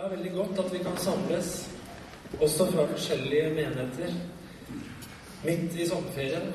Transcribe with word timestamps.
Det 0.00 0.06
er 0.06 0.16
veldig 0.16 0.30
godt 0.32 0.58
at 0.58 0.72
vi 0.72 0.78
kan 0.78 0.96
samles, 0.96 1.70
også 2.40 2.66
fra 2.72 2.86
forskjellige 2.88 3.48
menigheter, 3.54 4.12
midt 5.44 5.74
i 5.76 5.88
sommerferien, 5.88 6.46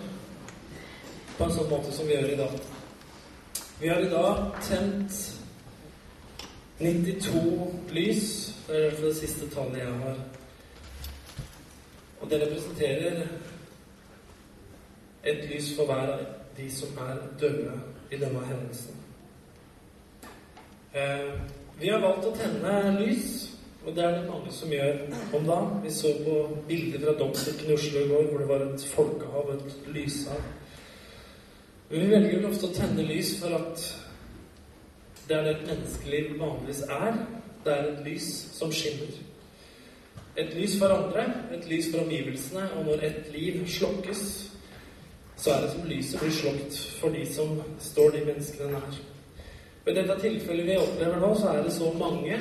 på 1.38 1.46
en 1.46 1.52
sånn 1.54 1.68
måte 1.70 1.92
som 1.94 2.08
vi 2.10 2.16
gjør 2.16 2.31
i 2.34 2.38
dag. 2.39 2.55
Vi 3.78 3.92
har 3.92 4.02
i 4.02 4.08
dag 4.10 4.39
tent 4.66 5.18
92 6.79 7.44
lys. 7.94 8.31
Det 8.66 8.79
er 8.79 8.96
i 8.96 9.04
det 9.04 9.12
siste 9.20 9.50
tallet 9.54 9.77
jeg 9.84 10.00
har. 10.00 10.18
Og 12.21 12.32
det 12.32 12.39
representerer 12.48 13.21
et 15.21 15.46
lys 15.52 15.70
for 15.75 15.91
hver 15.91 16.16
av 16.16 16.25
de 16.57 16.71
som 16.80 16.98
er 17.05 17.21
døde 17.43 17.77
i 18.09 18.18
denne 18.25 18.41
hendelsen. 18.50 18.98
Eh, 20.98 21.54
vi 21.80 21.89
har 21.92 22.00
valgt 22.04 22.30
å 22.30 22.36
tenne 22.38 22.96
lys, 23.00 23.32
og 23.86 23.94
det 23.96 24.04
er 24.04 24.16
det 24.16 24.30
mange 24.30 24.52
som 24.54 24.71
gjør 24.74 25.02
om 25.38 25.46
dagen. 25.46 25.74
Vi 25.83 25.92
så 25.93 26.14
på 26.25 26.38
bilder 26.68 27.04
fra 27.04 27.14
Domkirken 27.20 27.70
i 27.70 27.75
Oslo 27.75 28.02
i 28.02 28.10
går 28.10 28.29
hvor 28.29 28.42
det 28.42 28.50
var 28.50 28.64
et 28.66 28.86
folkehav, 28.96 29.52
et 29.54 29.89
lyshav. 29.93 30.42
Men 31.89 32.02
vi 32.02 32.09
velger 32.16 32.47
ofte 32.50 32.69
å 32.69 32.73
tenne 32.73 33.06
lys 33.06 33.36
for 33.42 33.53
at 33.59 33.83
det 35.28 35.38
er 35.38 35.45
det 35.45 35.53
et 35.56 35.67
menneskeliv 35.69 36.33
vanligvis 36.39 36.81
er. 36.89 37.19
Det 37.66 37.73
er 37.73 37.89
et 37.92 38.03
lys 38.08 38.30
som 38.55 38.73
skinner. 38.73 39.19
Et 40.36 40.52
lys 40.58 40.75
for 40.80 40.92
andre, 40.92 41.25
et 41.55 41.69
lys 41.69 41.88
for 41.92 42.03
omgivelsene, 42.03 42.66
og 42.75 42.89
når 42.89 43.05
et 43.08 43.30
liv 43.33 43.61
slokkes, 43.69 44.23
så 45.38 45.53
er 45.53 45.61
det 45.61 45.72
som 45.72 45.89
lyset 45.89 46.22
blir 46.22 46.33
slått 46.36 46.80
for 47.00 47.16
de 47.16 47.25
som 47.28 47.59
står 47.80 48.16
de 48.16 48.23
menneskene 48.31 48.72
nær. 48.73 48.97
I 49.86 49.94
dette 49.94 50.16
tilfellet 50.17 50.66
vi 50.66 50.78
opplever 50.81 51.20
nå, 51.22 51.31
så 51.38 51.52
er 51.53 51.64
det 51.64 51.73
så 51.75 51.92
mange 52.00 52.39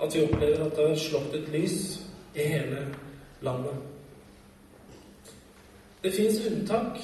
at 0.00 0.14
vi 0.14 0.22
opplever 0.24 0.64
at 0.64 0.76
det 0.76 0.88
har 0.88 1.00
slått 1.00 1.34
et 1.36 1.48
lys 1.52 1.80
i 2.34 2.46
hele 2.48 2.86
landet. 3.44 3.76
Det 6.00 6.12
fins 6.16 6.38
unntak, 6.48 6.96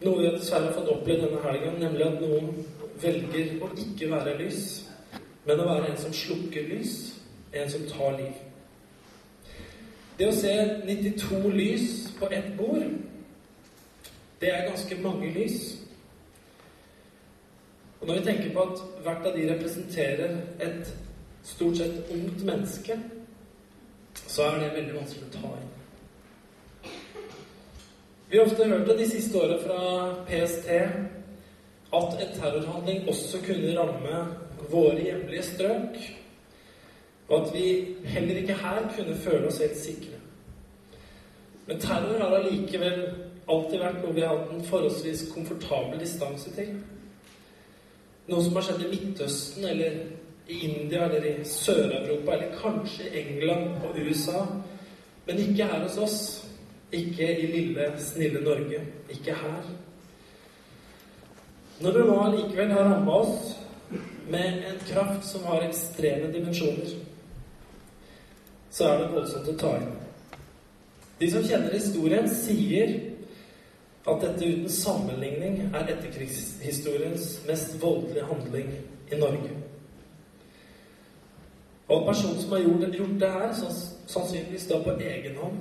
noe 0.00 0.22
vi 0.22 0.30
dessverre 0.32 0.70
har 0.70 0.76
fått 0.78 0.88
oppleve 0.88 1.26
denne 1.26 1.42
helgen, 1.44 1.76
nemlig 1.82 2.06
at 2.06 2.22
noen 2.22 2.48
velger 3.02 3.58
å 3.60 3.68
ikke 3.76 4.08
være 4.14 4.38
lys, 4.40 4.62
men 5.44 5.60
å 5.60 5.66
være 5.68 5.90
en 5.90 6.00
som 6.00 6.14
slukker 6.16 6.64
lys, 6.70 6.94
en 7.52 7.68
som 7.68 7.84
tar 7.90 8.16
liv. 8.16 8.40
Det 10.18 10.30
å 10.30 10.34
se 10.34 10.54
92 10.88 11.52
lys 11.52 11.90
på 12.16 12.30
ett 12.32 12.48
bord, 12.56 12.88
det 14.40 14.48
er 14.54 14.66
ganske 14.70 14.96
mange 15.02 15.28
lys. 15.34 15.76
Når 18.08 18.14
vi 18.14 18.20
tenker 18.24 18.52
på 18.54 18.62
at 18.62 18.78
hvert 19.04 19.26
av 19.28 19.34
de 19.36 19.42
representerer 19.50 20.30
et 20.64 20.94
stort 21.44 21.76
sett 21.76 22.08
ungt 22.14 22.40
menneske, 22.44 22.96
så 24.16 24.46
er 24.46 24.62
det 24.62 24.70
veldig 24.78 24.94
vanskelig 24.96 25.26
å 25.26 25.34
ta 25.34 25.50
inn. 25.58 26.94
Vi 28.30 28.38
har 28.38 28.48
ofte 28.48 28.70
hørt 28.72 28.88
det 28.88 28.96
de 29.02 29.10
siste 29.12 29.36
åra 29.42 29.60
fra 29.60 29.82
PST 30.24 30.72
at 32.00 32.18
en 32.24 32.34
terrorhandling 32.40 33.04
også 33.12 33.44
kunne 33.44 33.76
ramme 33.76 34.24
våre 34.72 35.04
hjemlige 35.04 35.44
strøk, 35.52 36.02
og 37.28 37.38
at 37.42 37.54
vi 37.60 37.70
heller 38.08 38.40
ikke 38.40 38.60
her 38.64 38.92
kunne 38.96 39.20
føle 39.20 39.52
oss 39.52 39.60
helt 39.60 39.80
sikre. 39.84 40.16
Men 41.66 41.84
terror 41.84 42.24
har 42.24 42.40
allikevel 42.40 43.02
alltid 43.48 43.82
vært 43.84 44.00
noe 44.00 44.16
vi 44.16 44.24
har 44.24 44.38
hatt 44.38 44.54
en 44.56 44.70
forholdsvis 44.76 45.28
komfortabel 45.34 46.00
distanse 46.00 46.56
til. 46.56 46.78
Noe 48.28 48.44
som 48.44 48.56
har 48.58 48.66
skjedd 48.66 48.82
i 48.84 48.90
Midtøsten 48.92 49.64
eller 49.64 50.00
i 50.48 50.58
India 50.66 51.06
eller 51.06 51.24
i 51.30 51.44
Sør-Europa 51.48 52.34
eller 52.34 52.56
kanskje 52.60 53.08
England 53.16 53.84
og 53.88 53.96
USA, 53.96 54.42
men 55.28 55.40
ikke 55.44 55.68
her 55.68 55.84
hos 55.86 55.96
oss. 56.00 56.20
Ikke 56.92 57.26
i 57.36 57.46
lille, 57.52 57.90
snille 58.00 58.40
Norge. 58.40 58.80
Ikke 59.12 59.34
her. 59.36 59.66
Når 61.80 61.92
det 61.92 62.04
nå 62.08 62.14
allikevel 62.24 62.72
har 62.72 62.88
ramma 62.88 63.18
oss 63.22 63.52
med 64.28 64.64
en 64.70 64.80
kraft 64.88 65.28
som 65.28 65.44
har 65.48 65.66
ekstreme 65.66 66.32
dimensjoner, 66.32 66.96
så 68.70 68.88
er 68.88 69.02
det 69.02 69.12
voldsomt 69.12 69.52
å 69.52 69.56
ta 69.60 69.74
inn. 69.80 69.92
De 71.20 71.28
som 71.32 71.44
kjenner 71.44 71.76
historien, 71.76 72.28
sier 72.28 72.92
at 74.08 74.22
dette 74.24 74.46
uten 74.46 74.72
sammenligning 74.72 75.60
er 75.68 75.90
etterkrigshistoriens 75.94 77.26
mest 77.48 77.76
voldelige 77.82 78.24
handling 78.28 78.70
i 79.12 79.18
Norge. 79.20 79.50
Og 81.88 82.06
personen 82.06 82.40
som 82.40 82.52
har 82.52 82.64
gjort, 82.64 82.96
gjort 82.96 83.20
det 83.20 83.30
her, 83.32 83.52
sannsynligvis 84.06 84.66
da 84.68 84.80
på 84.84 84.96
egen 85.00 85.36
hånd, 85.40 85.60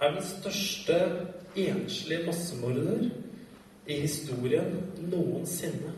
er 0.00 0.12
den 0.12 0.24
største 0.28 0.98
enslige 1.56 2.26
massemorder 2.26 3.06
i 3.86 4.00
historien 4.00 4.74
noensinne. 4.98 5.94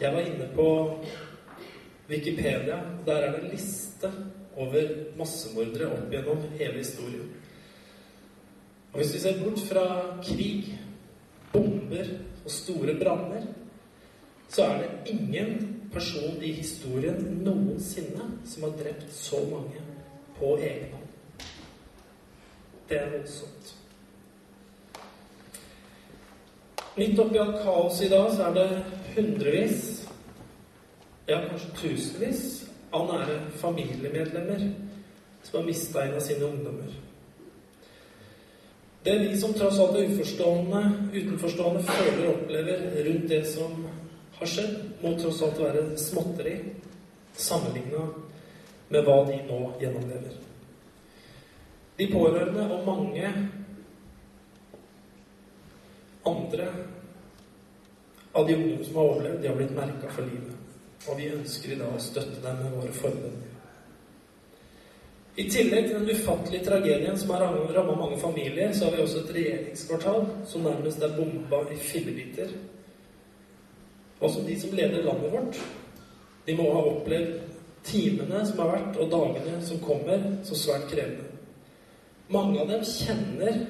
Jeg 0.00 0.14
var 0.14 0.20
inne 0.20 0.48
på 0.54 0.68
Wikipedia. 2.08 2.78
Der 3.06 3.12
er 3.14 3.32
det 3.32 3.44
en 3.44 3.50
liste 3.50 4.10
over 4.56 4.88
massemordere 5.16 5.92
opp 5.92 6.10
gjennom 6.12 6.42
hele 6.58 6.80
historien. 6.80 7.28
Og 8.92 9.00
hvis 9.00 9.14
vi 9.14 9.18
ser 9.18 9.44
bort 9.44 9.60
fra 9.68 9.84
krig, 10.24 10.78
bomber 11.52 12.08
og 12.44 12.50
store 12.50 12.94
branner, 13.00 13.46
så 14.48 14.64
er 14.64 14.82
det 14.82 15.14
ingen 15.14 15.78
person 15.92 16.42
i 16.42 16.52
historien 16.52 17.40
noensinne 17.44 18.26
som 18.44 18.62
har 18.62 18.74
drept 18.76 19.12
så 19.12 19.40
mange 19.50 19.80
på 20.38 20.56
egen 20.56 20.92
hånd. 20.92 21.46
Det 22.88 22.98
er 22.98 23.10
voldsomt. 23.10 23.76
Midt 26.96 27.20
oppi 27.20 27.40
alt 27.40 27.62
kaoset 27.64 28.06
i 28.06 28.10
dag 28.12 28.28
så 28.34 28.50
er 28.50 28.58
det 28.58 28.84
hundrevis, 29.14 29.86
ja 31.28 31.38
kanskje 31.46 31.72
tusenvis, 31.78 32.42
av 32.92 33.08
nære 33.08 33.38
familiemedlemmer 33.56 34.66
som 35.42 35.58
har 35.58 35.64
mista 35.64 36.04
en 36.04 36.18
av 36.18 36.20
sine 36.20 36.44
ungdommer. 36.44 36.92
Det 39.02 39.18
vi 39.18 39.40
som 39.40 39.54
tross 39.54 39.78
alt 39.82 39.96
er 39.98 40.12
uforstående, 40.12 40.82
utenforstående 41.12 41.82
føler 41.82 42.26
og 42.28 42.36
opplever 42.36 42.84
rundt 43.08 43.28
det 43.28 43.40
som 43.50 43.74
har 44.38 44.50
skjedd, 44.50 44.76
må 45.02 45.16
tross 45.18 45.42
alt 45.42 45.58
være 45.58 45.82
småtteri 45.98 46.54
sammenligna 47.34 48.04
med 48.92 49.02
hva 49.02 49.16
de 49.26 49.40
nå 49.48 49.58
gjennomlever. 49.80 50.36
De 51.98 52.08
pårørende 52.12 52.68
og 52.76 52.86
mange 52.86 53.32
andre 56.26 56.68
av 58.32 58.46
de 58.46 58.56
ungdom 58.56 58.84
som 58.84 58.96
har 58.96 59.10
overlevd, 59.10 59.42
de 59.42 59.50
har 59.50 59.58
blitt 59.58 59.76
merka 59.76 60.12
for 60.14 60.30
livet. 60.30 60.54
Og 61.08 61.18
vi 61.18 61.32
ønsker 61.34 61.74
i 61.74 61.80
dag 61.80 61.90
å 61.90 62.00
støtte 62.00 62.38
dem 62.44 62.62
med 62.62 62.78
våre 62.78 62.94
forbund. 62.94 63.41
I 65.36 65.44
tillegg 65.48 65.86
til 65.88 65.94
den 65.96 66.10
ufattelige 66.12 66.64
tragedien 66.64 67.18
som 67.18 67.30
har 67.30 67.46
ramma 67.76 67.94
mange 67.96 68.18
familier, 68.20 68.72
så 68.72 68.84
har 68.84 68.96
vi 68.96 69.02
også 69.02 69.18
et 69.22 69.34
regjeringskvartal 69.34 70.26
som 70.46 70.66
nærmest 70.66 71.02
er 71.02 71.16
bomba 71.16 71.62
i 71.72 71.76
fillebiter. 71.76 72.52
Også 74.20 74.42
de 74.48 74.60
som 74.60 74.76
leder 74.76 75.02
landet 75.02 75.32
vårt, 75.32 75.60
de 76.46 76.56
må 76.56 76.66
ha 76.74 76.82
opplevd 76.90 77.40
timene 77.84 78.46
som 78.46 78.58
har 78.58 78.74
vært, 78.74 78.98
og 79.00 79.10
dagene 79.10 79.62
som 79.64 79.80
kommer, 79.80 80.26
så 80.44 80.58
svært 80.58 80.90
krevende. 80.90 81.30
Mange 82.28 82.60
av 82.60 82.68
dem 82.68 82.84
kjenner 82.84 83.64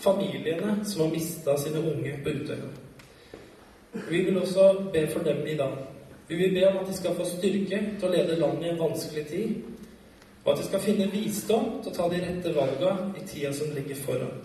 familiene 0.00 0.78
som 0.84 1.04
har 1.04 1.12
mista 1.12 1.56
sine 1.58 1.82
unge 1.90 2.14
på 2.24 2.36
Utøya. 2.38 2.70
Vi 4.08 4.22
vil 4.24 4.38
også 4.38 4.72
be 4.92 5.04
for 5.10 5.26
dem 5.26 5.42
i 5.46 5.58
dag. 5.58 5.74
Vi 6.28 6.36
vil 6.36 6.54
be 6.54 6.68
om 6.68 6.78
at 6.78 6.88
de 6.88 6.96
skal 6.96 7.18
få 7.18 7.26
styrke 7.26 7.82
til 7.98 8.08
å 8.08 8.12
lede 8.14 8.38
landet 8.38 8.68
i 8.68 8.72
en 8.72 8.80
vanskelig 8.80 9.26
tid, 9.26 9.69
og 10.44 10.52
at 10.52 10.58
vi 10.58 10.66
skal 10.68 10.84
finne 10.84 11.10
visdom 11.12 11.66
til 11.82 11.92
å 11.92 11.96
ta 11.96 12.08
de 12.08 12.20
rette 12.22 12.52
valga 12.56 12.92
i 13.20 13.24
tida 13.28 13.52
som 13.52 13.72
ligger 13.76 13.98
foran. 14.06 14.36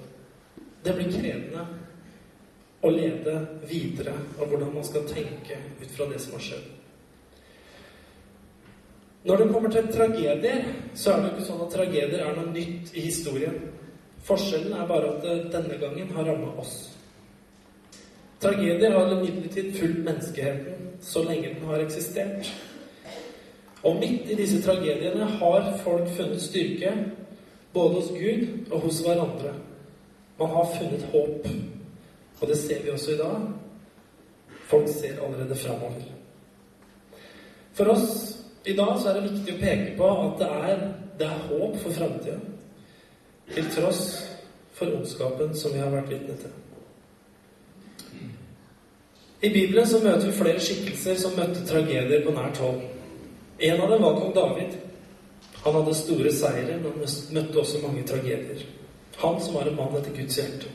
Det 0.83 0.93
blir 0.95 1.11
krevende 1.13 1.65
å 2.85 2.91
lede 2.93 3.35
videre 3.69 4.13
av 4.37 4.49
hvordan 4.49 4.73
man 4.75 4.85
skal 4.85 5.07
tenke 5.09 5.57
ut 5.81 5.93
fra 5.95 6.09
det 6.11 6.19
som 6.21 6.35
har 6.35 6.43
skjedd. 6.49 6.65
Når 9.25 9.41
det 9.41 9.47
kommer 9.53 9.71
til 9.73 9.87
tragedier, 9.89 10.67
så 10.93 11.11
er 11.11 11.21
det 11.21 11.29
jo 11.29 11.33
ikke 11.33 11.47
sånn 11.47 11.63
at 11.65 11.71
tragedier 11.73 12.19
er 12.21 12.35
noe 12.37 12.51
nytt 12.53 12.91
i 12.93 13.07
historien. 13.07 13.55
Forskjellen 14.25 14.75
er 14.77 14.89
bare 14.89 15.15
at 15.15 15.23
det 15.25 15.37
denne 15.55 15.79
gangen 15.81 16.11
har 16.13 16.29
ramma 16.29 16.51
oss. 16.61 16.75
Tragedier 18.43 18.93
har 18.93 19.09
imidlertid 19.15 19.73
fulgt 19.79 20.03
menneskeheten 20.05 20.91
så 21.01 21.23
lenge 21.25 21.55
den 21.55 21.65
har 21.71 21.81
eksistert. 21.81 22.51
Og 23.85 23.99
midt 24.01 24.31
i 24.31 24.35
disse 24.39 24.61
tragediene 24.65 25.27
har 25.37 25.67
folk 25.83 26.09
funnet 26.17 26.41
styrke, 26.41 26.91
både 27.73 27.99
hos 27.99 28.09
Gud 28.15 28.71
og 28.71 28.79
hos 28.79 28.99
hverandre. 29.05 29.53
Man 30.39 30.49
har 30.49 30.71
funnet 30.77 31.05
håp. 31.11 31.47
Og 32.41 32.47
det 32.47 32.57
ser 32.57 32.81
vi 32.83 32.89
også 32.89 33.11
i 33.11 33.17
dag. 33.17 33.41
Folk 34.65 34.87
ser 34.89 35.21
allerede 35.21 35.55
framover. 35.55 36.01
For 37.73 37.85
oss 37.85 38.31
I 38.65 38.73
dag 38.73 38.95
så 38.97 39.09
er 39.11 39.19
det 39.19 39.29
viktig 39.29 39.53
å 39.53 39.59
peke 39.61 39.91
på 39.97 40.07
at 40.09 40.39
det 40.39 40.45
er, 40.69 40.79
det 41.19 41.25
er 41.27 41.43
håp 41.51 41.75
for 41.83 41.93
framtida. 41.93 42.39
Til 43.53 43.67
tross 43.75 43.99
for 44.73 44.89
ondskapen 44.89 45.53
som 45.53 45.75
vi 45.75 45.83
har 45.83 45.93
vært 45.93 46.09
vitne 46.09 46.37
til. 46.39 46.55
I 49.45 49.51
Bibelen 49.53 49.85
så 49.85 49.99
møter 50.01 50.25
vi 50.25 50.33
flere 50.33 50.63
skikkelser 50.65 51.21
som 51.21 51.37
møtte 51.37 51.61
tragedier 51.69 52.25
på 52.25 52.33
nært 52.33 52.57
hold. 52.57 52.81
En 53.57 53.81
av 53.81 53.89
dem 53.89 54.01
var 54.01 54.19
kong 54.19 54.33
David. 54.35 54.77
Han 55.63 55.73
hadde 55.73 55.95
store 55.97 56.31
seire, 56.31 56.79
men 56.83 57.05
møtte 57.33 57.61
også 57.61 57.81
mange 57.81 58.03
tragedier. 58.07 58.65
Han 59.21 59.39
som 59.41 59.55
var 59.55 59.69
en 59.69 59.77
mann 59.79 59.95
etter 59.97 60.13
Guds 60.13 60.37
hjerte. 60.37 60.71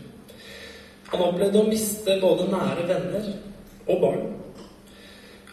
Han 1.11 1.27
opplevde 1.27 1.61
å 1.61 1.69
miste 1.69 2.17
både 2.23 2.49
nære 2.50 2.87
venner 2.88 3.29
og 3.87 4.00
barn. 4.03 4.25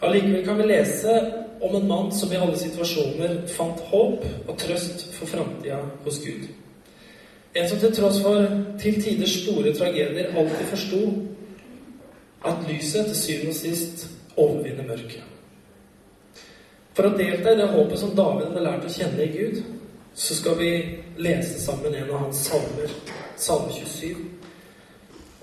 Allikevel 0.06 0.44
kan 0.46 0.58
vi 0.60 0.68
lese 0.70 1.14
om 1.60 1.74
en 1.74 1.88
mann 1.88 2.12
som 2.14 2.32
i 2.32 2.38
alle 2.38 2.58
situasjoner 2.58 3.40
fant 3.50 3.80
håp 3.90 4.22
og 4.46 4.52
trøst 4.58 5.08
for 5.16 5.30
framtida 5.30 5.80
hos 6.04 6.20
Gud. 6.22 6.46
En 7.54 7.66
som 7.68 7.80
til 7.82 7.94
tross 7.96 8.20
for 8.22 8.44
til 8.78 9.00
tider 9.02 9.30
store 9.30 9.72
tragedier 9.74 10.30
alltid 10.36 10.70
forsto 10.70 11.00
at 12.46 12.62
lyset 12.68 13.10
til 13.10 13.18
syvende 13.18 13.54
og 13.54 13.58
sist 13.58 14.06
overvinner 14.36 14.86
mørket. 14.86 15.37
For 16.98 17.06
å 17.06 17.14
delta 17.14 17.52
i 17.54 17.58
det 17.60 17.66
håpet 17.70 18.00
som 18.00 18.10
David 18.18 18.48
hadde 18.48 18.62
lært 18.64 18.86
å 18.88 18.90
kjenne 18.90 19.22
i 19.22 19.30
Gud, 19.30 19.60
så 20.18 20.34
skal 20.34 20.56
vi 20.58 20.70
lese 21.22 21.60
sammen 21.62 21.94
en 21.94 22.10
av 22.10 22.24
hans 22.24 22.40
salmer, 22.48 22.90
Salme 23.38 23.70
27. 23.70 24.16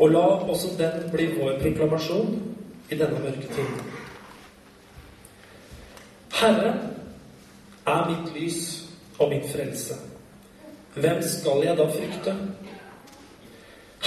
Og 0.04 0.12
la 0.12 0.25
også 0.52 0.74
den 0.75 1.06
bli 1.13 1.30
vår 1.38 1.56
proklamasjon 1.62 2.36
i 2.92 3.00
denne 3.00 3.24
mørke 3.24 3.48
tiden. 3.56 3.88
Herre 6.42 6.75
er 7.88 8.06
mitt 8.12 8.36
lys 8.36 8.62
og 9.16 9.31
min 9.31 9.48
frelse. 9.48 9.96
Hvem 11.00 11.24
skal 11.24 11.63
jeg 11.69 11.80
da 11.80 11.88
frykte? 11.96 12.36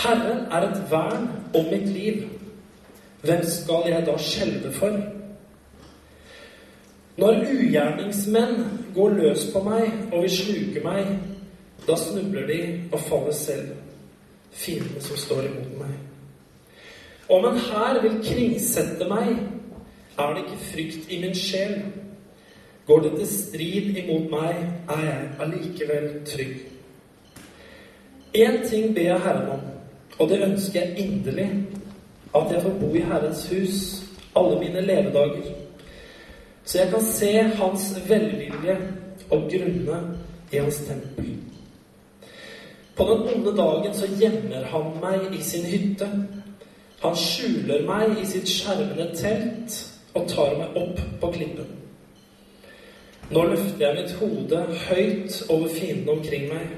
Herren 0.05 0.45
er 0.53 0.69
et 0.69 0.83
vern 0.93 1.31
om 1.57 1.73
mitt 1.73 1.89
liv. 1.97 2.27
Hvem 3.25 3.49
skal 3.49 3.89
jeg 3.89 4.05
da 4.05 4.21
skjelve 4.21 4.77
for? 4.77 5.01
Når 7.19 7.41
ugjerningsmenn 7.51 8.61
går 8.95 9.17
løs 9.19 9.49
på 9.53 9.63
meg 9.67 9.89
og 10.13 10.23
vil 10.23 10.31
sluke 10.31 10.83
meg, 10.85 11.09
da 11.89 11.97
snubler 11.99 12.47
de 12.47 12.59
og 12.93 13.01
faller 13.09 13.35
selv, 13.35 13.73
fiendene 14.55 15.03
som 15.03 15.19
står 15.19 15.49
imot 15.49 15.73
meg. 15.81 15.97
Om 17.29 17.49
en 17.51 17.59
hær 17.59 17.99
vil 18.05 18.21
kringsette 18.23 19.11
meg, 19.11 19.35
er 20.19 20.35
det 20.35 20.45
ikke 20.45 20.63
frykt 20.71 21.11
i 21.11 21.21
min 21.25 21.35
sjel. 21.35 21.75
Går 22.87 23.03
det 23.05 23.13
til 23.19 23.29
strid 23.35 24.01
imot 24.05 24.31
meg, 24.31 24.63
er 24.89 25.05
jeg 25.05 25.29
allikevel 25.43 26.11
trygg. 26.27 26.57
Én 28.39 28.63
ting 28.71 28.95
ber 28.95 29.11
jeg 29.11 29.21
Herren 29.27 29.55
om, 29.59 29.71
og 30.19 30.29
det 30.29 30.43
ønsker 30.47 30.81
jeg 30.81 30.99
inderlig, 30.99 31.51
at 32.35 32.53
jeg 32.53 32.63
får 32.63 32.79
bo 32.81 32.95
i 32.95 33.07
Herrens 33.11 33.49
hus 33.51 34.05
alle 34.37 34.59
mine 34.61 34.81
levedager 34.81 35.68
så 36.69 36.79
jeg 36.79 36.91
kan 36.91 37.05
se 37.05 37.33
hans 37.57 37.85
velvilje 38.09 38.75
og 39.31 39.47
grunne 39.53 40.01
i 40.53 40.57
hans 40.57 40.81
tempel. 40.85 41.31
På 42.97 43.05
den 43.05 43.23
onde 43.35 43.57
dagen 43.57 43.95
så 43.95 44.07
gjemmer 44.21 44.67
han 44.69 44.91
meg 45.01 45.39
i 45.39 45.43
sin 45.43 45.65
hytte. 45.65 46.09
Han 47.01 47.17
skjuler 47.17 47.87
meg 47.89 48.21
i 48.21 48.27
sitt 48.27 48.51
skjermende 48.53 49.09
telt 49.17 49.79
og 50.13 50.29
tar 50.29 50.57
meg 50.61 50.77
opp 50.77 51.01
på 51.23 51.33
klippen. 51.39 51.73
Nå 53.31 53.49
løfter 53.49 53.87
jeg 53.87 53.97
mitt 54.03 54.15
hode 54.21 54.63
høyt 54.91 55.43
over 55.49 55.69
fiendene 55.73 56.19
omkring 56.19 56.49
meg. 56.53 56.69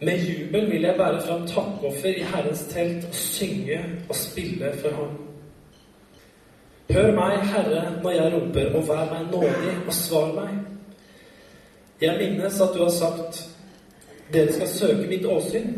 Med 0.00 0.26
jubel 0.30 0.70
vil 0.70 0.82
jeg 0.86 0.98
bære 0.98 1.22
fram 1.26 1.46
takkoffer 1.50 2.20
i 2.20 2.26
Herrens 2.34 2.68
telt 2.70 3.08
og 3.08 3.14
synge 3.14 3.82
og 4.08 4.14
spille 4.14 4.76
for 4.82 4.94
ham. 4.94 5.25
Hør 6.90 7.12
meg, 7.14 7.40
Herre, 7.50 7.82
når 8.02 8.10
jeg 8.10 8.32
roper, 8.34 8.74
og 8.78 8.88
vær 8.88 9.04
meg 9.10 9.30
nådig, 9.32 9.74
og 9.86 9.94
svar 9.94 10.32
meg. 10.34 10.58
Jeg 12.00 12.18
minnes 12.20 12.60
at 12.60 12.74
du 12.74 12.82
har 12.82 12.92
sagt, 12.94 13.40
dere 14.32 14.52
skal 14.52 14.68
søke 14.68 15.06
mitt 15.10 15.26
åsyn. 15.26 15.72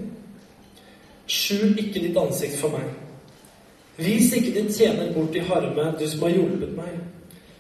Skjul 1.28 1.78
ikke 1.78 2.02
ditt 2.02 2.18
ansikt 2.18 2.58
for 2.60 2.76
meg. 2.76 2.90
Vis 3.98 4.32
ikke 4.36 4.52
din 4.54 4.68
tjener 4.72 5.12
bort 5.14 5.36
i 5.36 5.44
harme, 5.48 5.86
du 5.98 6.04
som 6.08 6.26
har 6.26 6.34
hjulpet 6.36 6.74
meg. 6.76 6.98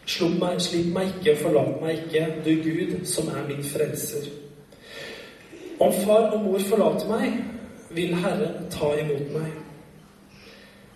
Slupp 0.08 0.36
meg, 0.40 0.60
slipp 0.64 0.92
meg 0.94 1.14
ikke 1.16 1.36
forlat 1.42 1.80
meg 1.82 2.02
ikke, 2.02 2.26
du 2.44 2.52
Gud, 2.64 2.92
som 3.08 3.28
er 3.32 3.48
min 3.48 3.64
frelser. 3.64 4.28
Om 5.80 5.92
far 6.04 6.32
og 6.36 6.44
mor 6.44 6.60
forlater 6.68 7.08
meg, 7.10 7.40
vil 7.96 8.14
Herre 8.14 8.52
ta 8.70 8.92
imot 9.00 9.32
meg. 9.32 9.50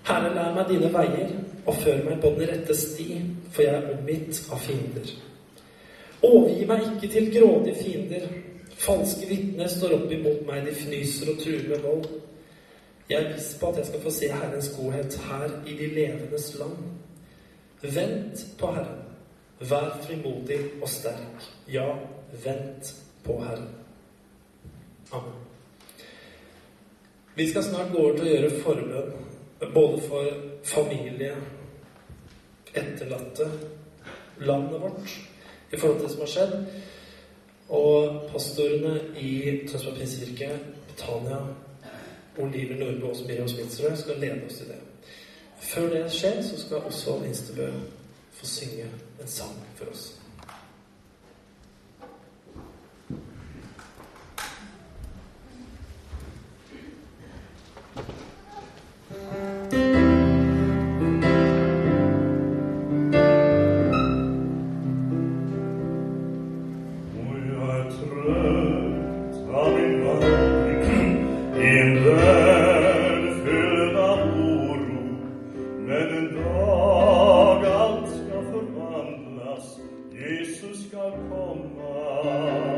Herre, 0.04 0.34
lær 0.34 0.54
meg 0.56 0.68
dine 0.68 0.92
veier 0.92 1.34
og 1.66 1.76
før 1.78 2.00
meg 2.06 2.20
på 2.22 2.32
den 2.36 2.48
rette 2.50 2.74
sti, 2.76 3.20
for 3.52 3.62
jeg 3.62 3.74
er 3.74 3.92
omgitt 3.92 4.40
av 4.50 4.62
fiender. 4.64 5.12
Overgi 6.22 6.66
meg 6.66 6.88
ikke 6.88 7.10
til 7.12 7.30
grådige 7.34 7.76
fiender. 7.82 8.26
Falske 8.82 9.28
vitner 9.30 9.70
står 9.70 9.94
opp 9.98 10.10
imot 10.10 10.42
meg, 10.48 10.66
de 10.66 10.74
fnyser 10.74 11.30
og 11.30 11.38
truer 11.42 11.68
med 11.70 11.84
vold. 11.84 12.08
Jeg 13.10 13.18
er 13.20 13.34
viss 13.34 13.52
på 13.60 13.70
at 13.70 13.78
jeg 13.78 13.90
skal 13.90 14.02
få 14.02 14.14
se 14.14 14.30
Herrens 14.32 14.70
godhet 14.76 15.18
her 15.28 15.54
i 15.66 15.76
de 15.78 15.88
levendes 15.94 16.48
land. 16.58 16.76
Vent 17.82 18.46
på 18.58 18.72
Herren. 18.74 19.02
Vær 19.60 19.98
frimodig 20.02 20.58
og 20.80 20.88
sterk. 20.90 21.46
Ja, 21.70 21.86
vent 22.44 22.94
på 23.22 23.38
Herren. 23.42 23.68
Amen. 25.12 25.38
Vi 27.34 27.48
skal 27.50 27.62
snart 27.62 27.92
gå 27.92 27.98
over 27.98 28.16
til 28.16 28.26
å 28.26 28.32
gjøre 28.32 28.56
forbønn 28.64 29.31
både 29.74 30.02
for 30.02 30.28
familie, 30.64 31.36
etterlatte, 32.74 33.50
landet 34.38 34.80
vårt, 34.80 35.20
i 35.70 35.76
forhold 35.76 35.98
til 35.98 36.06
det 36.06 36.12
som 36.14 36.20
har 36.20 36.32
skjedd. 36.32 36.54
Og 37.68 38.22
pastorene 38.32 38.94
i 39.20 39.34
Tønsberg 39.68 39.96
Pinsekirke, 39.96 40.50
Betania, 40.88 41.38
Oliver 42.38 42.76
Nordbø 42.76 43.06
og 43.06 43.16
Miriam 43.26 43.48
Smitsrud 43.48 43.96
skal 43.96 44.20
lede 44.20 44.40
oss 44.46 44.58
til 44.58 44.72
det. 44.72 44.80
Før 45.60 45.88
det 45.88 46.12
skjer, 46.12 46.42
så 46.42 46.58
skal 46.60 46.76
også 46.76 47.20
Instebø 47.26 47.70
få 48.32 48.46
synge 48.46 48.88
en 49.20 49.28
sang 49.28 49.56
for 49.76 49.90
oss. 49.92 50.21
Et 80.42 80.46
lite 80.46 80.90
barn, 80.90 82.71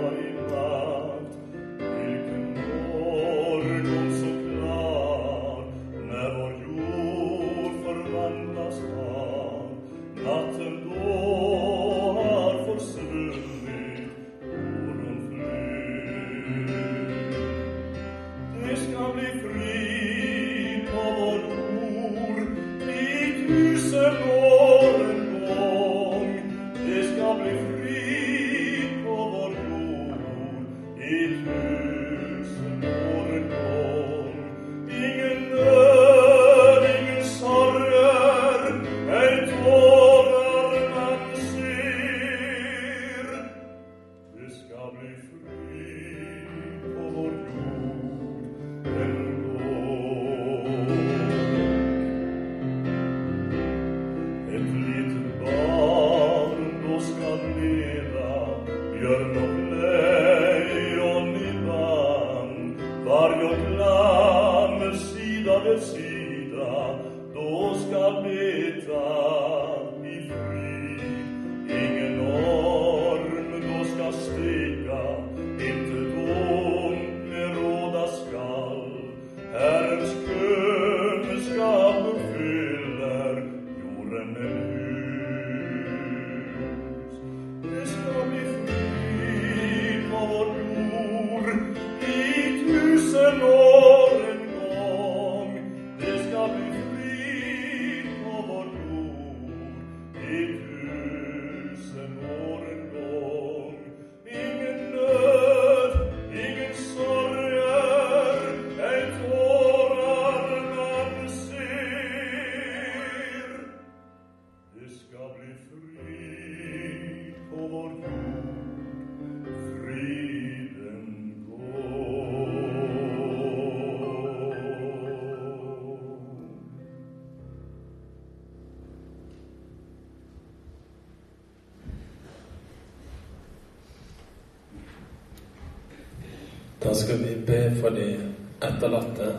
Da 136.94 136.98
skal 137.00 137.18
vi 137.18 137.36
be 137.46 137.76
for 137.80 137.90
de 137.90 138.16
etterlatte, 138.62 139.32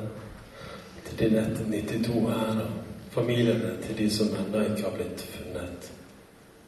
til 1.07 1.19
de 1.19 1.27
nette 1.35 1.63
92 1.63 2.23
her, 2.27 2.57
og 2.59 3.13
familiene 3.13 3.69
til 3.83 3.95
de 3.97 4.07
som 4.11 4.33
ennå 4.35 4.63
ikke 4.65 4.83
har 4.83 4.97
blitt 4.97 5.21
funnet. 5.23 5.87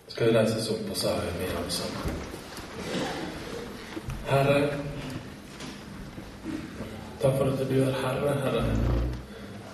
Skal 0.07 0.29
vi 0.29 0.37
reise 0.37 0.61
oss 0.61 0.69
opp, 0.71 0.85
og 0.89 0.97
så 0.97 1.11
har 1.11 1.25
vi 1.41 1.49
oss 1.59 1.79
sammen. 1.81 2.21
Herre, 4.29 4.55
takk 7.19 7.35
for 7.35 7.51
at 7.51 7.65
du 7.67 7.75
er 7.81 7.99
Herre, 8.05 8.37
Herre. 8.45 8.63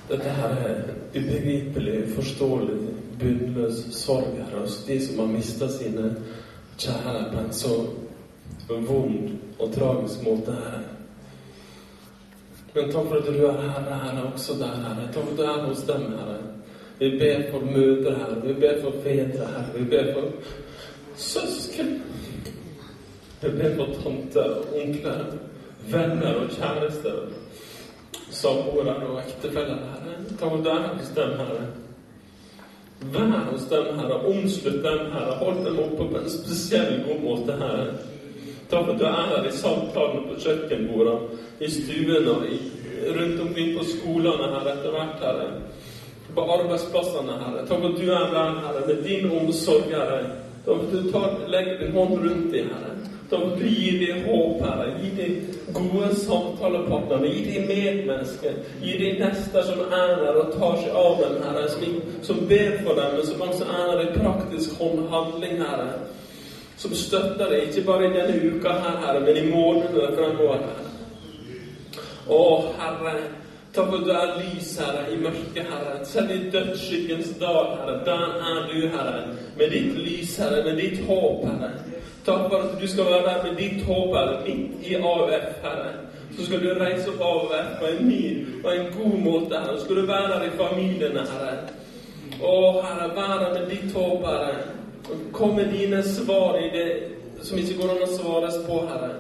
Dette 0.10 0.34
her 0.40 0.58
er 0.72 0.82
ubegripelig, 1.14 2.00
uforståelig, 2.08 2.80
bunnløs 3.22 3.84
sorg, 4.00 4.34
Herre, 4.40 4.66
hos 4.66 4.82
de 4.90 4.98
som 5.06 5.22
har 5.22 5.30
mista 5.36 5.70
sine 5.78 6.10
kjære 6.74 7.30
på 7.36 7.46
en 7.46 7.54
så 7.62 7.78
vond 8.74 9.32
og 9.60 9.78
tragisk 9.78 10.26
måte, 10.26 10.58
Herre. 10.58 10.93
Men 12.74 12.90
takk 12.92 13.08
for 13.08 13.16
at 13.16 13.28
du 13.28 13.46
er 13.46 13.58
Herre, 13.62 13.98
Herre, 14.04 14.24
også 14.34 14.54
der, 14.60 14.78
Herre. 14.86 15.08
Takk 15.14 15.24
for 15.24 15.32
at 15.32 15.38
du 15.38 15.44
er 15.44 15.66
hos 15.68 15.84
dem, 15.90 16.02
Herre. 16.18 16.38
Vi 17.00 17.10
ber 17.20 17.52
for 17.52 17.66
mødre, 17.66 18.16
Herre. 18.16 18.42
Vi 18.46 18.54
ber 18.54 18.82
for 18.82 18.94
fedre, 19.04 19.48
Herre. 19.54 19.66
Vi 19.76 19.84
ber 19.90 20.14
for 20.14 20.32
søsken. 21.16 22.04
Vi 23.42 23.50
ber 23.50 23.76
for 23.76 23.86
tanter, 24.04 24.56
onkler, 24.82 25.24
venner 25.92 26.34
og 26.34 26.50
kjærester. 26.50 27.22
Samboere 28.32 28.96
og 28.96 29.22
ektefeller, 29.22 29.78
Herre. 29.92 30.18
Takk 30.30 30.50
for 30.50 30.58
at 30.58 30.66
du 30.66 30.70
er 30.70 30.88
hos 30.98 31.16
dem, 31.16 31.38
Herre. 31.40 31.68
Vær 33.12 33.52
hos 33.52 33.62
dem, 33.70 34.00
Herre. 34.00 34.26
Omslutt 34.26 34.84
dem, 34.84 35.06
Herre. 35.14 35.38
Hold 35.44 35.66
dem 35.66 35.80
oppe 35.80 36.10
på 36.10 36.18
en 36.18 36.30
spesiell 36.30 37.04
god 37.08 37.22
måte, 37.22 37.58
Herre. 37.62 37.88
Takk 38.74 38.90
at 38.90 39.00
du 39.00 39.06
er 39.06 39.28
her 39.30 39.46
i 39.46 39.52
samtalene 39.54 40.22
på 40.30 40.36
kjøkkenbordene, 40.42 41.42
i 41.62 41.68
stuene 41.70 42.32
og 42.32 42.46
rundt 43.18 43.42
omkring 43.42 43.76
på 43.78 43.84
skolene 43.86 44.48
her 44.54 44.70
etter 44.72 44.96
hvert, 44.96 45.20
Herre. 45.22 45.50
På 46.34 46.46
arbeidsplassene, 46.56 47.36
Herre. 47.44 47.66
Takk 47.70 47.86
at 47.90 48.00
du 48.00 48.08
er 48.10 48.32
der, 48.34 48.56
Herre, 48.64 48.86
med 48.88 49.04
din 49.06 49.30
omsorg, 49.32 49.92
Herre. 49.92 50.24
Takk 50.66 50.88
at 50.88 50.96
du 50.96 51.12
tar, 51.12 51.36
legger 51.54 51.84
din 51.84 51.94
hånd 51.98 52.16
rundt 52.24 52.48
dem, 52.56 52.72
Herre. 52.74 52.96
Takk 53.30 53.46
at 53.52 53.62
du 53.62 53.68
gir 53.68 54.00
dem 54.02 54.26
håp, 54.26 54.66
Herre. 54.66 54.90
Gi 55.04 55.12
dem 55.20 55.38
gode 55.78 56.10
samtalepartnere. 56.24 57.30
Gi 57.36 57.46
dem 57.52 57.70
medmennesker. 57.70 58.58
Gi 58.82 58.98
dem 59.04 59.22
nester 59.22 59.70
som 59.70 59.86
er 59.86 60.18
der 60.24 60.42
og 60.48 60.58
tar 60.58 60.82
seg 60.82 60.98
av 61.04 61.22
dem, 61.22 61.38
Herre. 61.46 61.70
Som, 61.76 62.02
som 62.26 62.44
ber 62.50 62.82
for 62.82 62.98
dem, 62.98 63.16
men 63.20 63.30
som 63.30 63.48
også 63.52 63.70
er 63.70 63.88
der 63.92 64.04
i 64.08 64.12
praktisk 64.18 64.82
håndhandling, 64.82 65.62
Herre 65.62 65.94
som 66.78 66.96
støtter 66.96 67.50
deg, 67.50 67.70
ikke 67.70 67.86
bare 67.88 68.08
i 68.08 68.14
denne 68.16 68.56
uka 68.56 68.74
her, 68.84 68.98
Herre, 69.06 69.22
men 69.24 69.38
i 69.38 69.46
månedene 69.52 70.10
fremover, 70.18 70.66
Herre. 70.66 70.90
Å, 72.28 72.44
Herre, 72.80 73.14
takk 73.76 73.90
for 73.90 74.00
at 74.00 74.06
du 74.08 74.12
er 74.16 74.36
lys, 74.40 74.70
Herre, 74.80 75.04
i 75.12 75.20
mørket, 75.22 75.68
Herre. 75.70 75.98
Selv 76.08 76.32
i 76.34 76.40
dødsskyggens 76.54 77.34
dal, 77.42 77.74
Herre, 77.78 77.98
der 78.08 78.26
er 78.52 78.62
du, 78.72 78.80
Herre, 78.96 79.26
med 79.60 79.76
ditt 79.76 79.98
lys, 80.00 80.38
Herre, 80.42 80.64
med 80.68 80.80
ditt 80.82 81.04
håp, 81.08 81.46
Herre. 81.50 81.74
Takk 82.24 82.46
for 82.48 82.64
at 82.64 82.76
du 82.80 82.88
skal 82.88 83.10
være 83.12 83.24
der 83.28 83.44
med 83.44 83.58
ditt 83.60 83.86
håp, 83.88 84.16
Herre, 84.16 84.42
midt 84.48 84.88
i 84.88 84.96
AUF, 84.96 85.50
Herre. 85.64 85.94
Så 86.34 86.46
skal 86.48 86.64
du 86.64 86.70
reise 86.80 87.12
opp 87.12 87.22
AUF 87.22 87.74
på 87.80 87.90
en 87.92 88.08
ny 88.08 88.22
og 88.64 88.70
en 88.74 88.88
god 88.98 89.18
måte, 89.22 89.58
Herre. 89.58 89.78
Så 89.78 89.86
skal 89.86 90.02
du 90.02 90.06
være 90.10 90.30
der 90.32 90.48
i 90.48 90.54
familiene, 90.58 91.26
Herre. 91.34 91.58
Å, 92.40 92.56
Herre, 92.82 93.12
vær 93.18 93.36
der 93.44 93.60
med 93.60 93.68
ditt 93.70 93.92
håp, 93.94 94.26
Herre. 94.26 94.83
Kom 95.32 95.56
med 95.56 95.68
dine 95.68 96.04
svar 96.04 96.58
i 96.60 96.70
det 96.70 97.10
som 97.42 97.60
ikke 97.60 97.76
går 97.82 97.92
an 97.92 98.04
å 98.06 98.10
svares 98.12 98.60
på, 98.68 98.80
Herre. 98.88 99.12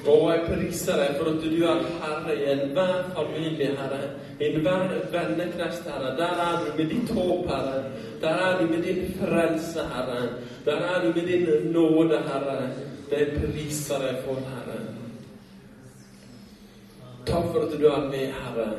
Og 0.00 0.30
jeg 0.30 0.44
priser 0.46 1.00
deg 1.00 1.16
for 1.18 1.28
at 1.32 1.42
du 1.42 1.64
er 1.66 1.80
Herre 2.00 2.36
i 2.36 2.44
enhver 2.54 3.10
familie, 3.16 3.72
Herre. 3.76 4.12
I 4.38 4.52
enhver 4.52 4.94
vennekrets, 5.12 5.82
Herre. 5.88 6.14
Der 6.20 6.40
er 6.46 6.62
du 6.62 6.70
med 6.78 6.94
ditt 6.94 7.10
håp, 7.16 7.50
Herre. 7.50 7.82
Der 8.22 8.44
er 8.46 8.60
du 8.60 8.70
med 8.70 8.86
din 8.86 9.02
frelse, 9.18 9.84
Herre. 9.94 10.22
Der 10.64 10.86
er 10.92 11.04
du 11.04 11.12
med 11.18 11.26
din 11.26 11.72
nåde, 11.74 12.22
Herre. 12.30 12.70
Det 13.10 13.26
priser 13.34 14.06
deg 14.06 14.22
for, 14.24 14.40
Herre. 14.54 14.78
Takk 17.26 17.52
for 17.52 17.66
at 17.66 17.76
du 17.76 17.86
er 17.90 18.08
med, 18.08 18.32
Herre 18.40 18.70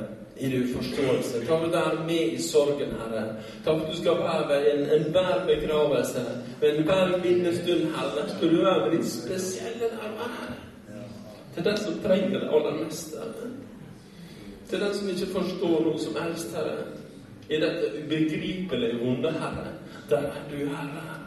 i 0.42 0.50
din 0.50 0.68
forståelse. 0.76 1.38
At 1.42 1.48
du 1.48 1.54
er 1.54 2.04
med 2.06 2.34
i 2.34 2.42
sorgen, 2.42 2.92
Herre. 3.00 3.36
Takk 3.66 3.82
at 3.82 3.92
du 3.92 3.98
skal 3.98 4.12
være 4.12 4.74
en- 4.74 4.90
enhver 5.00 5.46
begravelse, 5.46 6.22
ved 6.62 6.70
enhver 6.78 7.18
minnestund, 7.24 7.82
Herre. 7.96 8.30
Skal 8.30 8.50
du 8.56 8.56
være 8.56 8.90
med 8.90 8.98
ditt 8.98 9.12
spesielle 9.12 9.88
nærvær 9.92 10.58
til 11.56 11.66
den 11.66 11.78
som 11.78 11.94
trenger 12.04 12.40
det 12.40 12.50
aller 12.54 12.84
mest, 12.84 13.16
Herre. 13.18 13.50
Til 14.70 14.80
den 14.80 14.94
som 14.94 15.10
ikke 15.10 15.26
forstår 15.26 15.84
noe 15.84 16.00
som 16.00 16.16
helst, 16.24 16.56
Herre. 16.56 16.78
I 17.50 17.56
dette 17.60 17.86
ubegripelige 18.04 19.00
vonde, 19.06 19.32
Herre. 19.32 19.68
Der 20.10 20.18
er 20.18 20.42
du, 20.52 20.58
Herre. 20.58 21.18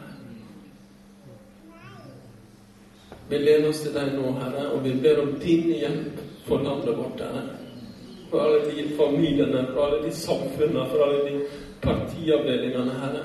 Vi 3.29 3.37
lener 3.37 3.69
oss 3.69 3.79
til 3.79 3.93
deg 3.93 4.13
nå, 4.13 4.31
Herre, 4.31 4.71
og 4.71 4.83
vi 4.83 4.93
ber 5.01 5.21
om 5.21 5.39
din 5.39 5.63
hjelp 5.63 6.19
for 6.47 6.57
landet 6.57 6.97
vårt, 6.97 7.19
Herre 7.21 7.64
for 8.35 8.41
alle 8.43 8.71
de 8.71 8.97
familiene, 8.97 9.67
for 9.73 9.85
alle 9.85 10.07
de 10.07 10.15
samfunnene, 10.15 10.89
for 10.89 11.03
alle 11.05 11.31
de 11.31 11.41
partiavdelingene, 11.81 12.91
Herre. 12.91 13.23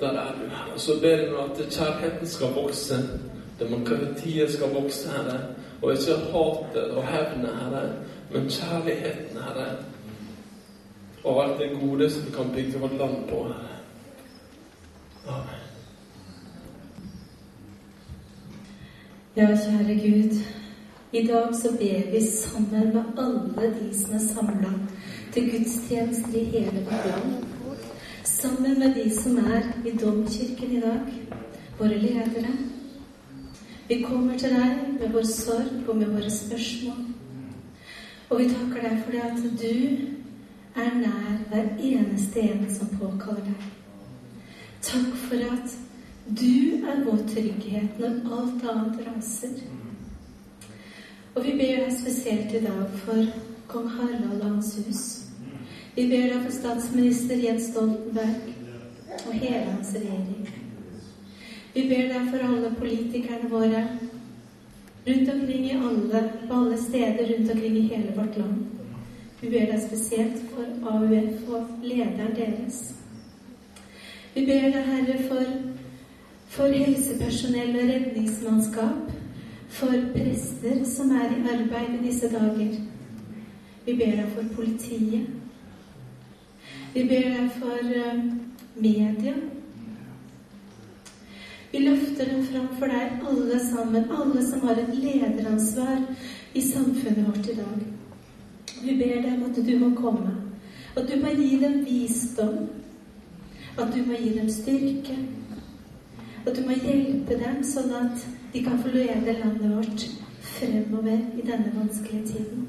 Der 0.00 0.08
er 0.08 0.32
du, 0.32 0.48
Herre. 0.48 0.78
Så 0.78 0.92
ber 1.00 1.08
jeg 1.08 1.28
at 1.28 1.68
kjærligheten 1.70 2.26
skal 2.26 2.46
vokse, 2.46 2.94
demokratiet 3.60 4.52
skal 4.52 4.74
vokse, 4.74 5.08
Herre. 5.10 5.40
Og 5.82 5.92
ikke 5.92 6.16
hatet 6.32 6.90
og 6.90 7.06
hevnet, 7.08 7.56
Herre, 7.60 7.92
men 8.32 8.48
kjærligheten, 8.50 9.38
Herre. 9.38 9.66
Og 11.24 11.44
alt 11.44 11.60
det 11.60 11.80
gode 11.80 12.10
som 12.10 12.26
vi 12.26 12.30
kan 12.30 12.52
bygge 12.54 12.78
vårt 12.78 12.98
land 12.98 13.28
på, 13.28 13.42
Herre. 13.42 13.76
Amen. 15.28 15.62
Ja, 19.36 19.46
kjære 19.46 19.94
Gud. 19.94 20.65
I 21.16 21.26
dag 21.26 21.54
så 21.56 21.72
ber 21.72 22.10
vi 22.10 22.20
sammen 22.26 22.88
med 22.94 23.04
alle 23.18 23.74
de 23.74 23.98
som 23.98 24.14
er 24.14 24.18
samla 24.18 24.72
til 25.32 25.46
gudstjenester 25.50 26.34
i 26.36 26.42
hele 26.44 26.82
vårt 26.84 27.06
land. 27.06 27.44
Sammen 28.24 28.78
med 28.78 28.94
de 28.94 29.04
som 29.20 29.38
er 29.38 29.62
i 29.84 29.90
domkirken 29.96 30.74
i 30.76 30.80
dag, 30.80 31.14
våre 31.78 31.98
ledere. 31.98 32.52
Vi 33.88 34.02
kommer 34.02 34.38
til 34.38 34.52
deg 34.58 34.74
med 35.00 35.08
vår 35.14 35.24
sorg 35.30 35.88
og 35.88 35.96
med 35.96 36.12
våre 36.18 36.30
spørsmål. 36.30 37.00
Og 38.30 38.38
vi 38.38 38.50
takker 38.52 38.88
deg 38.88 39.00
for 39.04 39.16
det 39.16 39.24
at 39.30 39.42
du 39.62 39.74
er 40.84 41.00
nær 41.00 41.40
hver 41.48 41.72
eneste 41.80 42.44
en 42.44 42.68
som 42.74 42.92
påkaller 43.00 43.48
deg. 43.48 43.72
Takk 44.82 45.16
for 45.24 45.48
at 45.48 45.80
Du 46.26 46.84
er 46.90 47.04
vår 47.06 47.24
trygghet 47.32 48.00
når 48.00 48.22
alt 48.36 48.70
annet 48.70 49.04
raser. 49.06 49.60
Og 51.36 51.44
vi 51.44 51.52
ber 51.52 51.82
deg 51.84 51.92
spesielt 51.92 52.54
i 52.56 52.62
dag 52.64 52.92
for 53.02 53.26
kong 53.68 53.88
Harald 53.92 54.38
og 54.38 54.44
hans 54.46 54.70
hus. 54.80 55.02
Vi 55.96 56.06
ber 56.08 56.30
deg 56.32 56.38
for 56.46 56.54
statsminister 56.54 57.42
Jens 57.42 57.66
Stoltenberg 57.70 58.54
og 59.18 59.34
hele 59.34 59.66
hans 59.66 59.90
regjering. 59.92 60.46
Vi 61.74 61.82
ber 61.90 62.08
deg 62.08 62.30
for 62.30 62.44
alle 62.46 62.70
politikerne 62.78 63.50
våre 63.52 63.82
rundt 65.06 65.28
omkring 65.34 65.66
i 65.66 65.76
alle, 65.76 66.22
på 66.48 66.54
alle 66.54 66.78
steder 66.80 67.28
rundt 67.34 67.52
omkring 67.52 67.76
i 67.76 67.84
hele 67.90 68.16
vårt 68.16 68.40
land. 68.40 68.64
Vi 69.40 69.52
ber 69.52 69.68
deg 69.74 69.84
spesielt 69.84 70.40
for 70.54 70.88
AUF 70.94 71.52
og 71.52 71.84
lederen 71.84 72.32
deres. 72.40 72.80
Vi 74.32 74.46
ber 74.48 74.70
deg, 74.72 74.80
Herre, 74.88 75.20
for, 75.28 75.52
for 76.56 76.72
helsepersonell 76.72 77.76
og 77.76 77.92
redningsmannskap, 77.92 79.15
for 79.76 79.92
prester 80.14 80.84
som 80.88 81.10
er 81.10 81.32
i 81.34 81.42
arbeid 81.52 81.98
i 81.98 82.04
disse 82.06 82.30
dager. 82.32 82.78
Vi 83.86 83.94
ber 83.96 84.16
deg 84.20 84.30
for 84.34 84.54
politiet. 84.56 85.26
Vi 86.94 87.04
ber 87.10 87.28
deg 87.34 87.50
for 87.58 87.90
uh, 87.92 88.22
media. 88.80 89.34
Vi 91.72 91.82
løfter 91.84 92.30
dem 92.30 92.46
fram 92.48 92.70
for 92.78 92.88
deg, 92.88 93.20
alle 93.28 93.60
sammen, 93.60 94.08
alle 94.10 94.46
som 94.46 94.64
har 94.64 94.80
et 94.80 94.94
lederansvar 94.96 96.00
i 96.56 96.62
samfunnet 96.64 97.28
vårt 97.28 97.50
i 97.52 97.56
dag. 97.58 97.84
Vi 98.80 98.96
ber 98.96 99.20
deg 99.26 99.32
om 99.34 99.44
at 99.50 99.60
du 99.66 99.74
må 99.82 99.92
komme, 99.98 100.32
at 100.96 101.10
du 101.10 101.20
må 101.20 101.34
gi 101.36 101.60
dem 101.60 101.82
visdom, 101.84 102.56
at 103.76 103.92
du 103.92 104.00
må 104.08 104.16
gi 104.22 104.32
dem 104.38 104.48
styrke, 104.48 105.18
at 106.46 106.56
du 106.56 106.64
må 106.64 106.78
hjelpe 106.80 107.36
dem 107.44 107.60
sånn 107.66 107.92
at 108.00 108.24
de 108.56 108.64
kan 108.64 108.78
få 108.82 108.88
lede 108.88 109.38
landet 109.44 109.76
vårt 109.76 110.10
fremover 110.40 111.18
i 111.38 111.40
denne 111.46 111.72
vanskelige 111.74 112.26
tiden. 112.26 112.68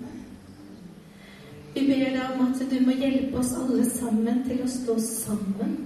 Vi 1.73 1.87
ber 1.87 2.09
deg 2.11 2.21
om 2.33 2.41
at 2.47 2.63
du 2.71 2.79
må 2.85 2.91
hjelpe 2.91 3.37
oss 3.39 3.53
alle 3.55 3.85
sammen 3.89 4.41
til 4.47 4.63
å 4.65 4.67
stå 4.67 4.95
sammen. 4.99 5.77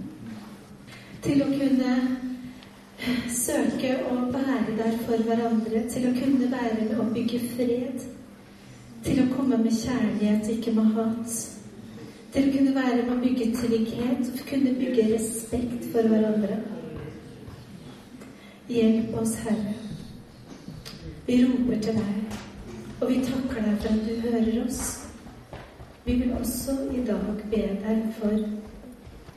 Til 1.21 1.43
å 1.45 1.49
kunne 1.51 1.91
søke 3.29 3.91
å 4.09 4.15
være 4.33 4.77
der 4.79 4.97
for 5.03 5.21
hverandre. 5.27 5.83
Til 5.93 6.09
å 6.09 6.15
kunne 6.17 6.49
være 6.49 6.87
med 6.87 6.95
å 6.97 7.05
bygge 7.13 7.43
fred. 7.51 8.07
Til 9.05 9.21
å 9.21 9.27
komme 9.35 9.61
med 9.61 9.77
kjærlighet, 9.83 10.49
ikke 10.55 10.73
med 10.79 10.97
hat. 10.97 11.37
Til 12.33 12.49
å 12.49 12.55
kunne 12.57 12.75
være 12.79 13.03
med 13.03 13.13
å 13.17 13.21
bygge 13.21 13.51
trygghet, 13.59 14.33
kunne 14.49 14.73
bygge 14.81 15.11
respekt 15.13 15.91
for 15.93 16.09
hverandre. 16.09 16.57
Hjelp 18.71 19.15
oss, 19.21 19.37
Herre. 19.45 19.80
Vi 21.31 21.45
roper 21.45 21.81
til 21.81 21.93
deg, 21.93 22.33
og 23.01 23.09
vi 23.09 23.21
takker 23.23 23.61
deg 23.63 23.77
for 23.79 23.87
at 23.93 24.01
du 24.07 24.15
hører 24.23 24.65
oss. 24.65 24.81
Vi 26.05 26.15
vil 26.19 26.33
også 26.33 26.73
i 26.91 27.05
dag 27.07 27.21
be 27.53 27.61
deg 27.85 28.01
for 28.17 28.35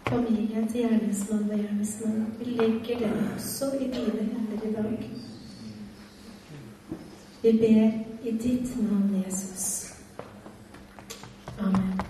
familien 0.09 0.67
til 0.69 0.81
gjerningsmann 0.81 1.51
og 1.51 1.55
gjerningsmann. 1.59 2.27
Vi 2.41 2.45
legger 2.45 2.99
den 2.99 3.29
også 3.37 3.71
i 3.79 3.87
dine 3.95 4.27
hender 4.33 4.67
i 4.69 4.73
dag. 4.73 5.11
Vi 7.43 7.53
ber 7.63 8.29
i 8.29 8.37
ditt 8.43 8.83
navn, 8.83 9.23
Jesus. 9.27 9.93
Amen. 11.59 12.01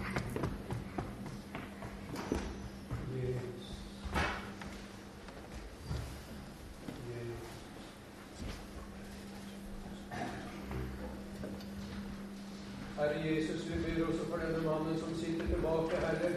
Herre 12.97 13.35
Jesus, 13.35 13.67
vi 13.67 13.95
ber 13.95 14.07
også 14.07 14.25
for 14.31 14.37
denne 14.37 14.71
mannen 14.71 14.99
som 14.99 15.15
sitter 15.19 15.47
tilbake, 15.47 15.97
Herre, 15.97 16.31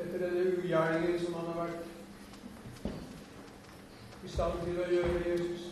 etter 0.00 0.18
denne 0.22 0.42
ugjerningen 0.58 1.20
som 1.22 1.34
han 1.34 1.46
har 1.48 1.56
vært 1.62 1.82
i 4.24 4.28
stand 4.28 4.58
til 4.66 4.76
å 4.82 4.88
gjøre, 4.92 5.22
Jesus. 5.24 5.62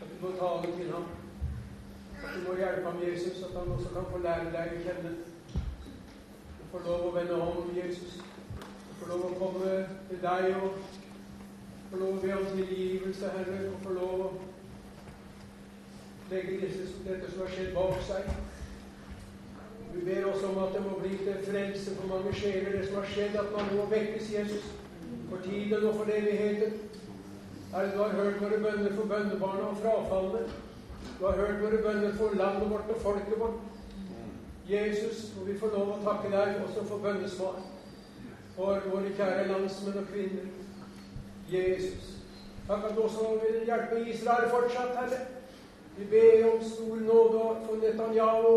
At 0.00 0.08
du 0.10 0.16
må 0.24 0.32
tale 0.40 0.72
til 0.74 0.90
ham. 0.92 1.06
At 2.18 2.34
du 2.34 2.42
må 2.48 2.56
hjelpe 2.58 2.90
ham, 2.90 2.98
Jesus, 3.06 3.38
at 3.46 3.54
han 3.56 3.70
også 3.76 3.94
kan 3.94 4.10
få 4.10 4.20
lære 4.26 4.50
deg 4.56 4.74
å 4.74 4.82
kjenne. 4.88 5.12
Og 6.58 6.66
få 6.74 6.82
lov 6.88 7.06
å 7.06 7.14
vende 7.14 7.38
om, 7.46 7.70
Jesus. 7.76 8.18
Og 8.90 8.98
få 8.98 9.12
lov 9.12 9.24
å 9.30 9.38
komme 9.44 9.76
til 10.10 10.20
deg 10.26 10.50
og 10.58 10.82
få 11.92 12.02
lov 12.02 12.18
å 12.18 12.20
be 12.26 12.34
om 12.40 12.50
tilgivelse, 12.50 13.32
Herre, 13.38 13.62
og 13.70 13.80
få 13.86 13.96
lov 14.02 14.26
å 14.26 14.28
legge 16.34 16.60
disse, 16.66 16.90
dette 17.06 17.30
som 17.30 17.46
har 17.46 17.54
skjedd, 17.54 17.72
bak 17.78 18.04
seg. 18.10 18.36
Vi 19.96 20.04
ber 20.14 20.24
også 20.24 20.46
om 20.46 20.58
at 20.58 20.74
det 20.74 20.82
må 20.84 20.98
bli 21.00 21.16
til 21.16 21.36
frelse 21.50 21.94
for 21.96 22.08
mange 22.08 22.32
sjeler, 22.34 22.72
det 22.78 22.88
som 22.88 22.96
har 23.00 23.05
skjedd, 23.16 23.36
at 23.40 23.52
man 23.56 23.76
må 23.76 23.84
vekkes 23.90 24.32
Jesus 24.32 24.64
for 25.30 25.38
tiden 25.44 25.84
og 25.88 25.94
for 25.94 26.10
evigheten. 26.12 26.72
Herre, 27.72 27.92
du 27.94 28.02
har 28.02 28.08
hørt 28.08 28.42
våre 28.42 28.58
bønner 28.64 28.92
for 28.94 29.08
bønnebarna 29.12 29.70
og 29.70 29.78
frafallene. 29.82 30.50
Du 31.20 31.24
har 31.26 31.32
hørt 31.32 31.62
våre 31.62 31.80
bønner 31.86 32.12
for 32.18 32.36
landet 32.36 32.70
vårt 32.70 32.92
og 32.94 33.00
folket 33.00 33.40
vårt. 33.40 33.64
Jesus, 34.68 35.32
og 35.40 35.48
vi 35.48 35.58
får 35.58 35.72
lov 35.78 35.94
å 35.94 36.02
takke 36.04 36.30
deg 36.34 36.60
også 36.66 36.84
for 36.90 36.98
bønnesvar 36.98 37.58
for 38.56 38.88
våre 38.90 39.12
kjære 39.16 39.48
landsmenn 39.48 39.98
og 39.98 40.06
-kvinner. 40.10 40.46
Jesus. 41.52 42.12
Takk 42.68 42.84
at 42.84 42.96
du 42.96 43.02
også 43.02 43.40
vil 43.42 43.64
hjelpe 43.64 44.10
Israel 44.10 44.50
fortsatt, 44.50 44.96
Herre. 44.96 45.20
Vi 45.98 46.04
ber 46.04 46.52
om 46.52 46.64
stor 46.64 46.96
nåde 46.96 47.66
for 47.66 47.76
Netanyahu 47.82 48.56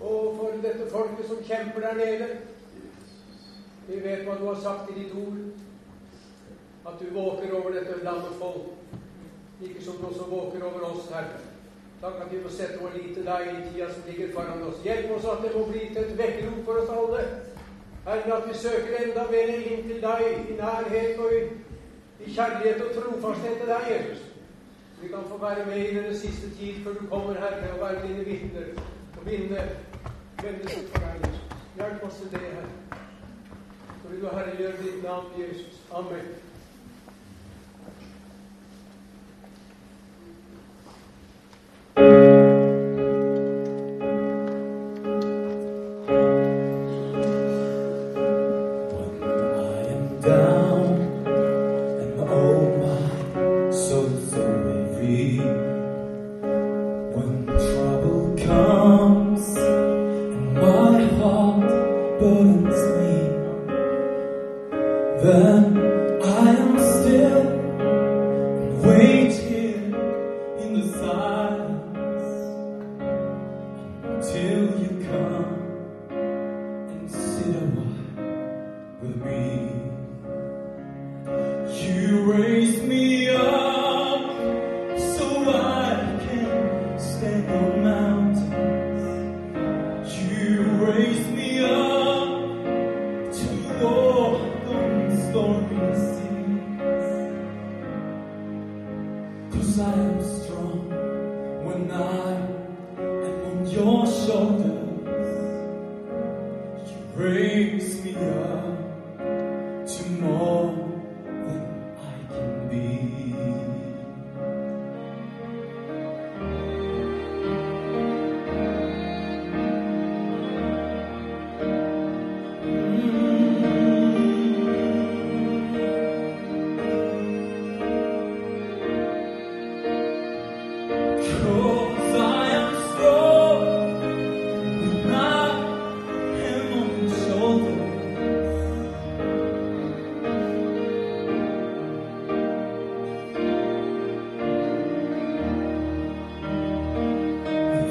og 0.00 0.36
for 0.36 0.52
dette 0.62 0.90
folket 0.90 1.26
som 1.28 1.44
kjemper 1.44 1.80
der 1.80 1.94
nede. 1.94 2.28
Vi 3.86 4.00
vet 4.02 4.24
hva 4.26 4.34
du 4.38 4.46
har 4.48 4.60
sagt 4.62 4.90
i 4.90 4.98
ditt 4.98 5.12
ord, 5.14 5.36
at 6.86 7.00
du 7.00 7.10
våker 7.14 7.52
over 7.54 7.74
dette 7.74 8.04
landet 8.04 8.38
folk, 8.38 8.72
like 9.60 9.82
som 9.84 10.00
du 10.00 10.06
også 10.06 10.26
våker 10.30 10.64
over 10.66 10.88
oss, 10.90 11.10
Herre. 11.10 11.38
Takk 12.00 12.18
at 12.22 12.32
vi 12.32 12.40
må 12.42 12.50
sette 12.52 12.80
vår 12.80 12.96
lit 12.98 13.14
til 13.16 13.24
deg 13.24 13.46
i 13.52 13.60
tida 13.68 13.86
som 13.92 14.02
ligger 14.08 14.32
foran 14.34 14.64
oss. 14.68 14.82
Hjelp 14.84 15.14
oss 15.16 15.28
at 15.32 15.44
det 15.44 15.52
må 15.54 15.62
bli 15.70 15.84
til 15.94 16.02
et 16.02 16.18
vekkerop 16.18 16.58
for 16.64 16.82
oss 16.82 16.92
alle. 16.96 17.22
Herre, 18.06 18.36
at 18.36 18.48
vi 18.48 18.58
søker 18.58 18.98
enda 19.04 19.24
mer 19.30 19.54
inn 19.54 19.88
til 19.88 20.02
deg, 20.02 20.26
i 20.50 20.58
nærhet 20.60 21.22
og 21.24 21.32
i, 21.38 21.40
i 22.26 22.34
kjærlighet 22.34 22.84
og 22.84 22.92
trofasthet 22.98 23.58
til 23.62 23.72
deg, 23.72 23.88
Jesus. 23.94 24.26
Vi 25.00 25.08
kan 25.08 25.24
få 25.30 25.38
være 25.40 25.66
med 25.66 25.78
i 25.78 25.94
denne 25.94 26.18
siste 26.18 26.50
tid 26.58 26.84
før 26.84 27.00
du 27.00 27.06
kommer, 27.10 27.40
Herre, 27.40 27.72
og 27.74 27.80
være 27.80 28.06
dine 28.08 28.24
vitner 28.24 28.68
og 29.18 29.26
vinne 29.26 29.68
Hjelp 31.76 32.04
oss 32.04 32.14
til 32.14 32.30
det, 32.30 32.40
Herre. 32.40 33.05
Så 34.06 34.12
vil 34.12 34.20
du 34.22 34.28
herliggjøre 34.28 34.72
ditt 34.82 35.02
navn, 35.02 35.24
Jesus. 35.38 35.80
Amen. 35.90 36.45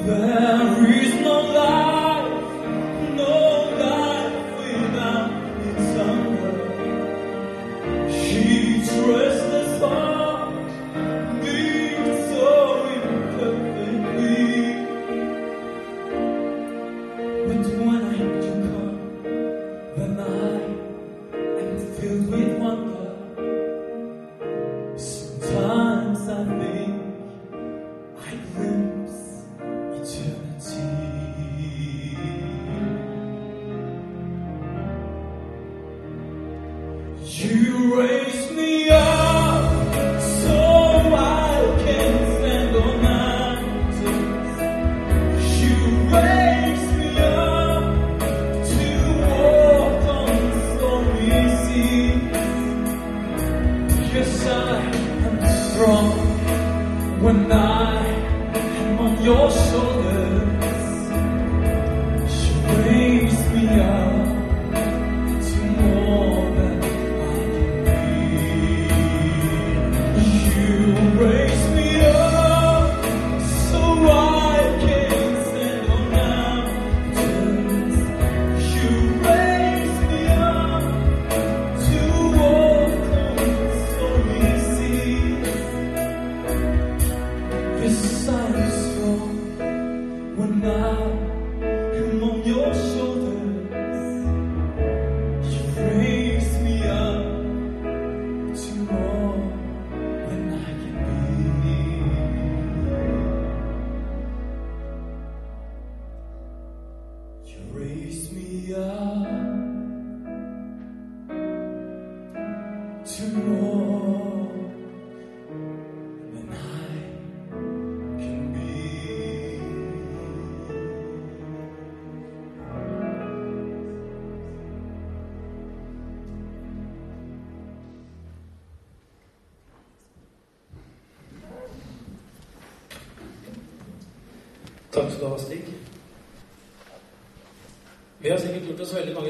There 0.06 1.02
is 1.02 1.14
no 1.20 1.40
life, 1.52 1.75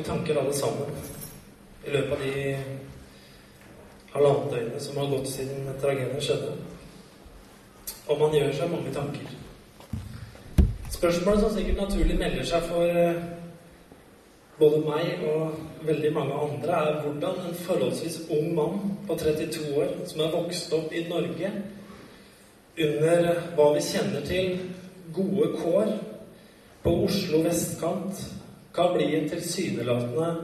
tanker 0.06 0.38
alle 0.40 0.54
sammen 0.54 0.90
i 1.86 1.94
løpet 1.94 2.12
av 2.12 2.22
de 2.24 2.56
halvannet 4.14 4.52
døgnet 4.54 4.82
som 4.82 5.00
har 5.00 5.10
gått 5.12 5.28
siden 5.30 5.68
tragedien 5.82 6.22
skjedde. 6.22 6.54
Og 8.06 8.20
man 8.20 8.34
gjør 8.34 8.52
seg 8.54 8.70
mange 8.72 8.92
tanker. 8.94 9.32
Spørsmålet 10.96 11.42
som 11.42 11.56
sikkert 11.56 11.82
naturlig 11.82 12.18
melder 12.18 12.46
seg 12.48 12.68
for 12.70 12.88
eh, 12.88 13.18
både 14.58 14.78
meg 14.86 15.24
og 15.28 15.58
veldig 15.86 16.12
mange 16.14 16.38
andre, 16.46 16.78
er 16.78 17.00
hvordan 17.02 17.42
en 17.48 17.58
forholdsvis 17.66 18.20
ung 18.32 18.54
mann 18.56 18.78
på 19.08 19.18
32 19.20 19.74
år, 19.76 19.92
som 20.08 20.22
er 20.24 20.32
vokst 20.32 20.72
opp 20.72 20.94
i 20.94 21.04
Norge 21.10 21.52
under 22.86 23.28
hva 23.56 23.68
vi 23.74 23.84
kjenner 23.84 24.24
til 24.28 24.56
gode 25.16 25.52
kår 25.60 25.92
på 26.84 26.94
Oslo 27.04 27.42
vestkant, 27.44 28.20
kan 28.76 28.94
bli 28.94 29.08
en 29.16 29.28
tilsynelatende 29.28 30.34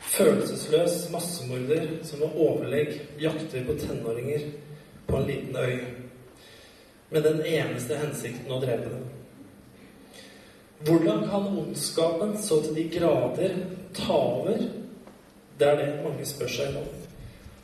følelsesløs 0.00 1.10
massemorder 1.12 1.86
som 2.02 2.18
med 2.18 2.36
overlegg 2.36 2.96
jakter 3.22 3.64
på 3.66 3.76
tenåringer 3.78 4.48
på 5.06 5.16
en 5.16 5.26
liten 5.26 5.56
øy, 5.56 5.78
med 7.10 7.22
den 7.22 7.40
eneste 7.46 7.98
hensikten 7.98 8.52
å 8.52 8.60
drepe 8.62 8.90
dem. 8.90 9.06
Hvordan 10.86 11.26
kan 11.28 11.48
ondskapen 11.60 12.36
så 12.42 12.62
til 12.64 12.74
de 12.74 12.88
grader 12.98 13.56
ta 13.94 14.18
over? 14.18 14.62
Det 15.58 15.68
er 15.68 15.76
det 15.76 16.04
mange 16.04 16.26
spør 16.26 16.48
seg 16.48 16.78
om. 16.80 16.86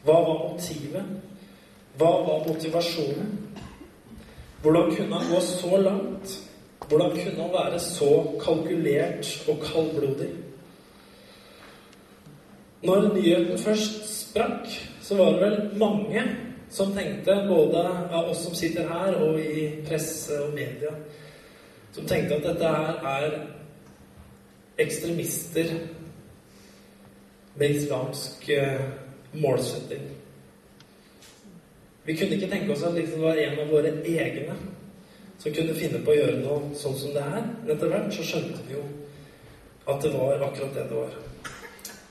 Hva 0.04 0.18
var 0.26 0.42
motivet? 0.50 1.14
Hva 1.96 2.10
var 2.26 2.44
motivasjonen? 2.48 3.30
Hvordan 4.62 4.96
kunne 4.96 5.16
han 5.16 5.32
gå 5.32 5.40
så 5.40 5.76
langt? 5.80 6.36
Hvordan 6.88 7.10
kunne 7.10 7.42
han 7.42 7.52
være 7.52 7.78
så 7.80 8.10
kalkulert 8.44 9.44
og 9.48 9.56
kaldblodig? 9.64 10.30
Når 12.82 13.14
nyheten 13.14 13.58
først 13.58 14.20
sprakk, 14.20 14.68
så 15.02 15.16
var 15.16 15.32
det 15.32 15.40
vel 15.40 15.78
mange 15.78 16.22
som 16.70 16.92
tenkte, 16.92 17.34
både 17.48 17.82
av 18.10 18.30
oss 18.30 18.44
som 18.44 18.54
sitter 18.54 18.88
her, 18.88 19.14
og 19.22 19.40
i 19.40 19.68
presse 19.88 20.38
og 20.42 20.54
media, 20.54 20.92
som 21.92 22.06
tenkte 22.06 22.36
at 22.36 22.46
dette 22.46 22.70
her 22.70 23.00
er 23.10 23.36
ekstremister 24.78 25.72
med 27.56 27.70
islamsk 27.70 28.48
eh, 28.52 28.80
målsetting. 29.32 30.06
Vi 32.04 32.16
kunne 32.16 32.36
ikke 32.36 32.50
tenke 32.50 32.72
oss 32.72 32.82
at 32.82 32.94
liksom 32.94 33.20
det 33.20 33.26
var 33.26 33.40
en 33.42 33.60
av 33.60 33.70
våre 33.72 33.94
egne 34.04 34.58
som 35.38 35.52
kunne 35.52 35.74
finne 35.76 36.02
på 36.04 36.12
å 36.12 36.18
gjøre 36.18 36.38
noe 36.42 36.76
sånn 36.78 36.96
som 36.98 37.14
det 37.14 37.24
er. 37.24 37.42
Men 37.62 37.74
etter 37.76 37.92
hvert 37.92 38.14
så 38.14 38.26
skjønte 38.26 38.62
vi 38.68 38.76
jo 38.78 38.84
at 39.86 40.02
det 40.02 40.12
var 40.14 40.42
akkurat 40.42 40.74
det 40.74 40.86
det 40.90 41.00
var. 41.00 41.18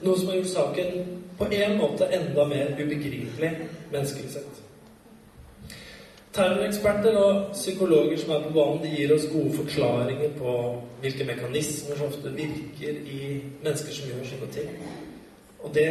Noe 0.05 0.19
som 0.19 0.29
har 0.29 0.37
gjort 0.39 0.53
saken 0.53 1.17
på 1.37 1.47
en 1.51 1.77
måte 1.79 2.07
enda 2.11 2.45
mer 2.47 2.75
ubegripelig 2.79 3.51
menneskelig 3.91 4.31
sett. 4.31 4.61
Terroreksperter 6.35 7.15
og 7.15 7.51
psykologer 7.53 8.17
som 8.19 8.33
er 8.35 8.41
på 8.43 8.53
banen, 8.57 8.81
de 8.83 8.91
gir 8.91 9.13
oss 9.15 9.27
gode 9.31 9.53
forklaringer 9.55 10.33
på 10.35 10.55
hvilke 11.03 11.27
mekanismer 11.29 11.95
som 11.95 12.09
ofte 12.09 12.33
virker 12.35 12.97
i 13.07 13.19
mennesker 13.63 13.95
som 13.95 14.09
gjør 14.11 14.25
sånne 14.31 14.49
ting. 14.51 14.73
Og 15.63 15.71
det, 15.75 15.87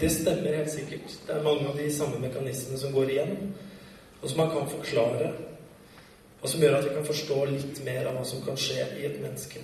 det 0.00 0.08
stemmer 0.14 0.56
helt 0.56 0.72
sikkert. 0.72 1.18
Det 1.26 1.36
er 1.36 1.44
mange 1.44 1.68
av 1.68 1.76
de 1.76 1.90
samme 1.92 2.20
mekanismene 2.22 2.80
som 2.80 2.96
går 2.96 3.12
igjen, 3.12 3.36
og 4.22 4.30
som 4.30 4.40
man 4.40 4.54
kan 4.54 4.72
forklare, 4.72 5.32
og 6.42 6.48
som 6.48 6.60
gjør 6.60 6.76
at 6.78 6.88
vi 6.88 6.94
kan 6.96 7.06
forstå 7.06 7.44
litt 7.52 7.84
mer 7.86 8.08
av 8.10 8.18
hva 8.18 8.24
som 8.26 8.42
kan 8.42 8.58
skje 8.58 8.82
i 8.98 9.06
et 9.06 9.20
menneske. 9.22 9.62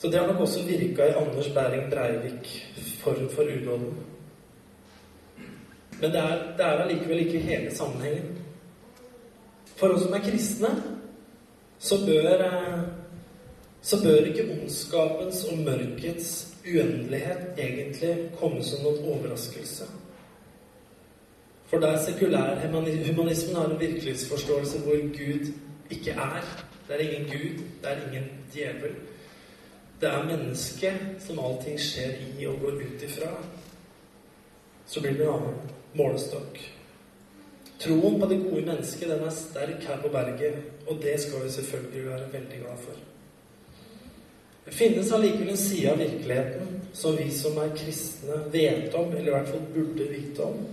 Så 0.00 0.08
det 0.08 0.18
har 0.18 0.30
nok 0.30 0.46
også 0.46 0.62
virka 0.64 1.10
i 1.10 1.16
Anders 1.20 1.50
Bæring 1.52 1.90
Breivik 1.90 2.48
forut 3.02 3.34
for 3.34 3.42
unåden. 3.42 3.98
Men 6.00 6.14
det 6.14 6.22
er, 6.22 6.38
det 6.56 6.64
er 6.64 6.82
allikevel 6.86 7.26
ikke 7.26 7.42
hele 7.44 7.74
sammenhengen. 7.76 8.38
For 9.76 9.92
oss 9.92 10.06
som 10.06 10.16
er 10.16 10.24
kristne, 10.24 10.70
så 11.78 12.00
bør, 12.06 12.44
eh, 12.46 12.80
så 13.82 14.00
bør 14.02 14.30
ikke 14.30 14.48
ondskapens 14.56 15.44
og 15.52 15.58
mørkets 15.58 16.30
uendelighet 16.64 17.58
egentlig 17.58 18.30
komme 18.40 18.64
som 18.64 18.84
noen 18.84 19.04
overraskelse. 19.04 19.84
For 21.70 21.78
der 21.78 22.00
sekulær 22.04 22.66
humanismen 23.06 23.56
har 23.56 23.64
en 23.64 23.80
virkelighetsforståelse 23.80 24.78
hvor 24.78 24.96
Gud 24.98 25.52
ikke 25.90 26.10
er. 26.10 26.66
Det 26.88 26.96
er 26.96 26.98
ingen 26.98 27.30
Gud, 27.30 27.64
det 27.82 27.90
er 27.90 28.06
ingen 28.08 28.24
djevel. 28.54 28.96
Det 30.00 30.08
er 30.08 30.26
mennesket 30.26 31.22
som 31.26 31.38
allting 31.38 31.78
skjer 31.80 32.16
i 32.38 32.46
og 32.46 32.58
går 32.60 32.80
ut 32.80 33.04
ifra. 33.06 33.30
Så 34.86 35.00
blir 35.00 35.12
det 35.12 35.26
en 35.26 35.34
annen 35.34 35.70
målestokk. 35.94 36.58
Troen 37.80 38.18
på 38.20 38.26
det 38.26 38.40
gode 38.42 38.64
mennesket 38.66 39.08
den 39.08 39.22
er 39.24 39.36
sterk 39.36 39.86
her 39.86 40.02
på 40.02 40.10
berget, 40.12 40.58
og 40.86 40.98
det 41.02 41.20
skal 41.20 41.44
vi 41.44 41.50
selvfølgelig 41.50 42.04
være 42.10 42.32
veldig 42.32 42.58
glad 42.64 42.82
for. 42.82 42.98
Det 44.64 44.74
finnes 44.74 45.12
allikevel 45.12 45.48
en 45.48 45.56
side 45.56 45.92
av 45.92 45.98
virkeligheten 45.98 46.80
som 46.92 47.16
vi 47.18 47.30
som 47.30 47.56
er 47.62 47.72
kristne, 47.76 48.42
vet 48.52 48.94
om, 48.94 49.12
eller 49.14 49.30
i 49.30 49.36
hvert 49.36 49.48
fall 49.48 49.66
burde 49.74 50.10
vite 50.10 50.44
om. 50.44 50.66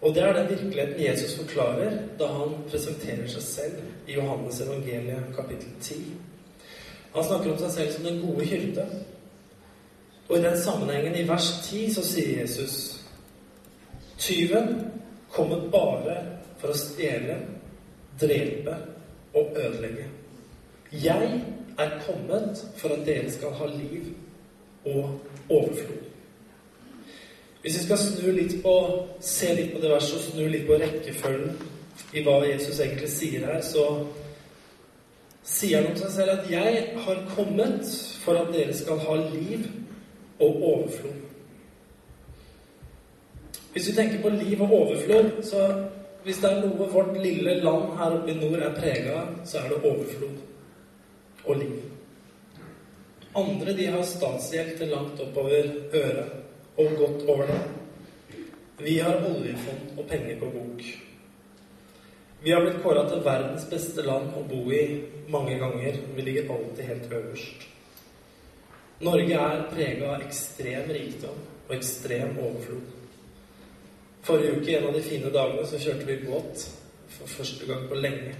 Og 0.00 0.14
det 0.14 0.22
er 0.22 0.32
den 0.32 0.50
virkeligheten 0.50 1.04
Jesus 1.04 1.34
forklarer 1.34 1.96
da 2.18 2.26
han 2.30 2.54
presenterer 2.70 3.26
seg 3.30 3.42
selv 3.42 3.78
i 4.06 4.14
Johannes 4.14 4.60
evangeliet 4.62 5.32
kapittel 5.36 5.72
10. 5.80 5.96
Han 7.14 7.24
snakker 7.24 7.52
om 7.52 7.58
seg 7.58 7.72
selv 7.74 7.92
som 7.96 8.06
den 8.06 8.20
gode 8.22 8.46
hyrde. 8.46 8.84
Og 10.28 10.38
i 10.38 10.42
den 10.42 10.58
sammenhengen, 10.60 11.16
i 11.16 11.28
vers 11.28 11.48
10, 11.64 11.94
så 11.94 12.04
sier 12.04 12.40
Jesus 12.40 12.78
Tyven 14.18 14.74
kommer 15.30 15.68
bare 15.72 16.16
for 16.58 16.74
å 16.74 16.78
stjele, 16.78 17.36
drepe 18.20 18.74
og 19.38 19.54
ødelegge. 19.56 20.08
Jeg 20.92 21.40
er 21.78 21.98
kommet 22.06 22.64
for 22.76 22.94
at 22.94 23.04
dere 23.06 23.30
skal 23.30 23.54
ha 23.60 23.68
liv 23.70 24.10
og 24.84 25.18
overflod. 25.48 26.07
Hvis 27.62 27.78
vi 27.78 27.84
skal 27.84 27.98
snu 27.98 28.30
litt 28.32 28.54
på, 28.62 28.74
se 29.20 29.50
litt 29.54 29.72
på 29.74 29.82
det 29.82 29.90
verset 29.90 30.18
og 30.20 30.26
snu 30.28 30.44
litt 30.46 30.66
på 30.68 30.78
rekkefølgen 30.78 31.56
i 32.14 32.22
hva 32.22 32.38
Jesus 32.46 32.78
egentlig 32.78 33.10
sier 33.10 33.46
her, 33.48 33.60
så 33.66 33.84
sier 35.42 35.80
han 35.80 35.90
om 35.90 35.98
seg 35.98 36.12
selv 36.14 36.34
at 36.36 36.50
'jeg 36.50 36.84
har 37.04 37.24
kommet 37.34 37.90
for 38.22 38.38
at 38.38 38.52
dere 38.54 38.74
skal 38.74 38.98
ha 38.98 39.16
liv 39.34 39.66
og 40.38 40.62
overflod'. 40.62 41.24
Hvis 43.72 43.88
vi 43.88 43.92
tenker 43.92 44.22
på 44.22 44.28
liv 44.28 44.62
og 44.62 44.72
overflod, 44.72 45.42
så 45.42 45.84
hvis 46.24 46.38
det 46.38 46.50
er 46.50 46.60
noe 46.60 46.88
vårt 46.92 47.16
lille 47.22 47.60
land 47.62 47.94
her 47.98 48.16
oppe 48.16 48.30
i 48.30 48.34
nord 48.34 48.58
er 48.58 48.74
prega 48.74 49.12
av, 49.20 49.28
så 49.44 49.58
er 49.58 49.68
det 49.68 49.84
overflod 49.84 50.38
og 51.44 51.56
liv. 51.56 51.78
Andre 53.36 53.76
de 53.76 53.86
har 53.86 54.02
statsgjeld 54.02 54.78
til 54.78 54.88
langt 54.88 55.20
oppover 55.20 55.64
øret 55.92 56.37
og 56.78 56.96
godt 56.98 57.28
over 57.28 57.46
det. 57.50 57.60
Vi 58.78 58.98
har 59.02 59.24
oljefond 59.26 59.98
og 59.98 60.06
penger 60.08 60.38
på 60.40 60.50
bok. 60.54 60.82
Vi 62.42 62.50
har 62.54 62.62
blitt 62.62 62.82
kåra 62.82 63.02
til 63.08 63.24
verdens 63.24 63.64
beste 63.70 64.04
land 64.06 64.30
å 64.38 64.44
bo 64.46 64.60
i 64.70 64.84
mange 65.28 65.56
ganger. 65.58 65.98
Vi 66.14 66.22
ligger 66.22 66.52
alltid 66.54 66.84
helt 66.86 67.12
øverst. 67.12 67.66
Norge 69.02 69.34
er 69.34 69.66
prega 69.72 70.12
av 70.12 70.22
ekstrem 70.26 70.88
rikdom 70.94 71.42
og 71.66 71.74
ekstrem 71.74 72.38
overflod. 72.38 72.94
Forrige 74.26 74.60
uke, 74.60 74.72
en 74.76 74.88
av 74.88 74.94
de 74.94 75.02
fine 75.02 75.30
dagene, 75.34 75.66
så 75.66 75.78
kjørte 75.82 76.06
vi 76.06 76.16
båt 76.26 76.64
for 77.16 77.34
første 77.38 77.66
gang 77.66 77.86
på 77.90 77.98
lenge. 77.98 78.34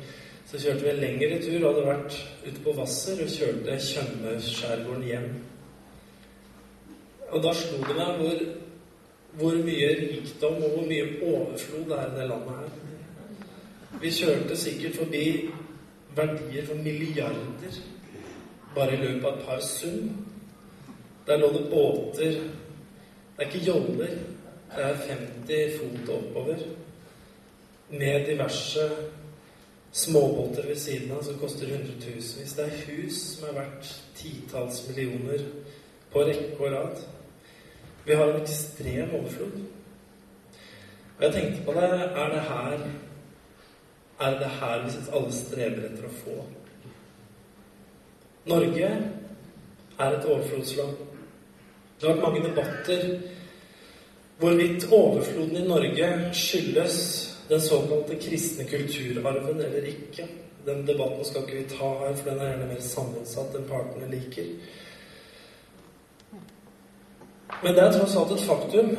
Så 0.50 0.60
kjørte 0.62 0.84
vi 0.84 0.90
en 0.90 1.02
lengre 1.02 1.38
tur 1.42 1.66
hadde 1.66 1.86
vært 1.86 2.18
ute 2.46 2.62
på 2.64 2.74
Hvasser 2.76 3.22
og 3.24 3.30
kjørte 3.32 3.78
Tjøme-skjærgården 3.84 5.06
hjem. 5.10 5.30
Og 7.30 7.42
da 7.44 7.52
slo 7.54 7.80
det 7.84 7.96
meg 7.96 8.20
hvor, 8.20 8.42
hvor 9.40 9.58
mye 9.64 9.88
rikdom 10.00 10.62
og 10.62 10.76
hvor 10.76 10.86
mye 10.88 11.08
overflod 11.22 11.84
det 11.90 11.98
er 11.98 12.12
i 12.12 12.16
det 12.16 12.28
landet 12.30 12.60
her. 12.60 12.70
Vi 14.00 14.10
kjørte 14.14 14.56
sikkert 14.56 14.96
forbi 14.96 15.24
verdier 16.16 16.66
for 16.66 16.74
milliarder 16.74 17.78
bare 18.74 18.94
i 18.94 19.00
løpet 19.02 19.24
av 19.24 19.38
et 19.38 19.46
par 19.46 19.60
sum. 19.60 20.10
Der 21.26 21.36
lå 21.36 21.52
det 21.52 21.68
båter 21.70 22.40
Det 23.38 23.44
er 23.44 23.50
ikke 23.50 23.66
joller. 23.66 24.14
Det 24.76 24.84
er 24.84 24.94
50 25.08 25.78
fot 25.78 26.08
oppover. 26.14 26.56
Med 27.90 28.26
diverse 28.26 28.90
småbåter 29.92 30.66
ved 30.66 30.76
siden 30.76 31.12
av 31.12 31.22
som 31.24 31.38
koster 31.38 31.70
hundretusenvis. 31.70 32.52
Det 32.52 32.64
er 32.64 32.82
hus 32.86 33.20
som 33.20 33.48
er 33.48 33.60
verdt 33.60 33.92
titalls 34.16 34.82
millioner 34.88 35.44
på 36.12 36.24
rekke 36.26 36.58
og 36.58 36.72
rad. 36.72 37.04
Vi 38.08 38.16
har 38.16 38.30
en 38.32 38.40
ekstrem 38.40 39.14
overflod. 39.18 39.58
Og 41.18 41.24
jeg 41.26 41.34
tenkte 41.34 41.66
på 41.66 41.74
det 41.76 41.88
Er 41.92 42.32
det 42.32 42.42
her 42.48 42.88
er 44.20 44.38
det 44.38 44.50
her 44.60 44.82
vi 44.82 44.92
alle 45.14 45.32
strever 45.32 45.84
etter 45.86 46.06
å 46.08 46.14
få? 46.22 46.36
Norge 48.50 48.88
er 49.98 50.16
et 50.16 50.26
overflodsland. 50.26 50.96
Det 52.00 52.08
har 52.08 52.16
vært 52.16 52.24
mange 52.24 52.42
debatter 52.48 53.04
hvorvidt 54.38 54.88
overfloden 54.90 55.56
i 55.60 55.68
Norge 55.68 56.10
skyldes 56.34 56.98
den 57.48 57.62
såkalte 57.62 58.18
kristne 58.22 58.66
kulturarven 58.70 59.60
eller 59.60 59.86
ikke. 59.92 60.26
Den 60.66 60.84
debatten 60.86 61.24
skal 61.24 61.46
ikke 61.46 61.60
vi 61.62 61.70
ta 61.70 61.88
her, 62.02 62.14
for 62.14 62.30
den 62.30 62.42
er 62.42 62.52
gjerne 62.52 62.68
mer 62.72 62.84
sammensatt 62.84 63.54
enn 63.56 63.70
partene 63.70 64.10
liker. 64.12 64.50
Men 67.62 67.74
det 67.74 67.82
er 67.82 67.94
tross 67.94 68.16
alt 68.16 68.34
et 68.36 68.46
faktum 68.46 68.90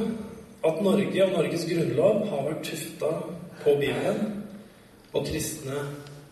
at 0.67 0.81
Norge 0.83 1.25
og 1.25 1.31
Norges 1.37 1.65
grunnlov 1.69 2.25
har 2.27 2.47
vært 2.49 2.65
tufta 2.67 3.11
på 3.63 3.75
Bibelen 3.79 4.43
og 5.13 5.25
kristne 5.27 5.83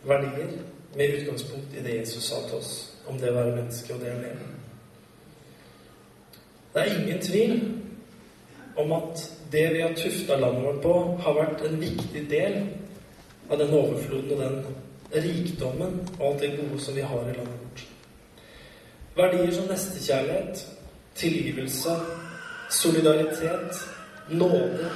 verdier 0.07 0.57
med 0.97 1.19
utgangspunkt 1.19 1.75
i 1.77 1.83
det 1.83 1.99
Jesus 1.99 2.29
sa 2.29 2.41
til 2.47 2.59
oss 2.59 2.71
om 3.07 3.19
det 3.19 3.31
å 3.31 3.37
være 3.37 3.55
menneske 3.55 3.95
og 3.95 4.03
det 4.03 4.11
å 4.11 4.21
leve. 4.21 4.49
Det 6.73 6.83
er 6.83 6.97
ingen 6.97 7.21
tvil 7.23 7.53
om 8.77 8.91
at 8.97 9.23
det 9.51 9.63
vi 9.73 9.81
har 9.81 9.95
tufta 9.97 10.35
landet 10.37 10.65
vårt 10.65 10.81
på, 10.83 10.95
har 11.23 11.37
vært 11.37 11.63
en 11.65 11.79
viktig 11.81 12.25
del 12.29 12.57
av 13.49 13.61
den 13.61 13.73
overfloden 13.73 14.31
og 14.31 14.41
den 14.41 15.23
rikdommen 15.23 16.01
og 16.19 16.25
alt 16.27 16.43
det 16.43 16.57
gode 16.57 16.81
som 16.83 16.95
vi 16.95 17.05
har 17.07 17.23
i 17.23 17.37
landet 17.37 17.61
vårt. 17.63 17.85
Verdier 19.17 19.53
som 19.55 19.69
nestekjærlighet, 19.71 20.65
tilgivelse, 21.17 21.95
solidaritet, 22.69 23.83
nåde, 24.29 24.89